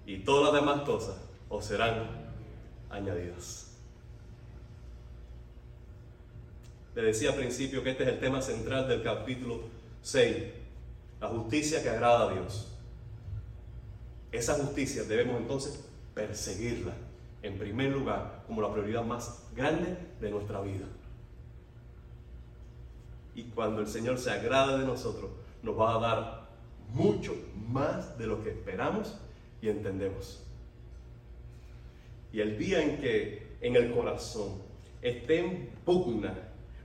y 0.07 0.19
todas 0.19 0.53
las 0.53 0.63
demás 0.63 0.83
cosas 0.83 1.17
os 1.49 1.65
serán 1.65 2.09
añadidas. 2.91 3.69
Le 6.95 7.03
decía 7.03 7.31
al 7.31 7.37
principio 7.37 7.83
que 7.83 7.91
este 7.91 8.03
es 8.05 8.09
el 8.09 8.21
tema 8.21 8.43
central 8.43 8.89
del 8.89 9.03
capítulo 9.03 9.61
6, 10.03 10.37
la 11.21 11.29
justicia 11.29 11.83
que 11.83 11.91
agrada 11.91 12.29
a 12.29 12.33
Dios. 12.33 12.69
Esa 14.33 14.55
justicia 14.55 15.05
debemos 15.05 15.41
entonces 15.41 15.85
perseguirla 16.15 16.93
en 17.43 17.59
primer 17.59 17.93
lugar 17.93 18.43
como 18.47 18.63
la 18.63 18.73
prioridad 18.73 19.05
más 19.05 19.45
grande 19.55 19.97
de 20.21 20.31
nuestra 20.31 20.61
vida. 20.61 20.87
Y 23.39 23.45
cuando 23.55 23.81
el 23.81 23.87
Señor 23.87 24.19
se 24.19 24.33
agrada 24.33 24.79
de 24.79 24.85
nosotros, 24.85 25.31
nos 25.63 25.79
va 25.79 25.95
a 25.95 26.01
dar 26.01 26.49
mucho 26.93 27.37
más 27.69 28.19
de 28.19 28.27
lo 28.27 28.43
que 28.43 28.51
esperamos 28.51 29.17
y 29.63 29.69
entendemos. 29.69 30.45
Y 32.33 32.41
el 32.41 32.59
día 32.59 32.83
en 32.83 32.99
que 32.99 33.47
en 33.61 33.77
el 33.77 33.93
corazón 33.93 34.55
esté 35.03 35.39
en 35.39 35.71
pugna 35.85 36.35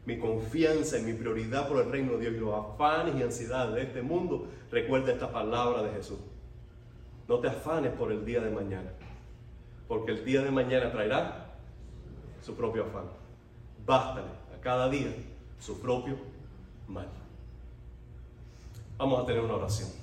mi 0.06 0.20
confianza 0.20 1.00
y 1.00 1.02
mi 1.02 1.14
prioridad 1.14 1.68
por 1.68 1.84
el 1.84 1.92
reino 1.92 2.18
de 2.18 2.20
Dios 2.20 2.36
y 2.36 2.40
los 2.42 2.54
afanes 2.54 3.16
y 3.16 3.24
ansiedades 3.24 3.74
de 3.74 3.82
este 3.82 4.04
mundo, 4.04 4.48
recuerda 4.70 5.12
esta 5.12 5.32
palabra 5.32 5.82
de 5.82 5.90
Jesús. 5.90 6.20
No 7.28 7.40
te 7.40 7.48
afanes 7.48 7.94
por 7.94 8.12
el 8.12 8.24
día 8.26 8.42
de 8.42 8.52
mañana, 8.52 8.92
porque 9.88 10.12
el 10.12 10.24
día 10.24 10.44
de 10.44 10.52
mañana 10.52 10.92
traerá 10.92 11.56
su 12.44 12.56
propio 12.56 12.84
afán. 12.84 13.06
Bástale 13.88 14.28
a 14.56 14.62
cada 14.62 14.88
día 14.88 15.16
su 15.60 15.82
propio 15.82 16.33
mal. 16.88 17.08
Vamos 18.98 19.22
a 19.22 19.26
tener 19.26 19.42
una 19.42 19.56
oración. 19.56 20.03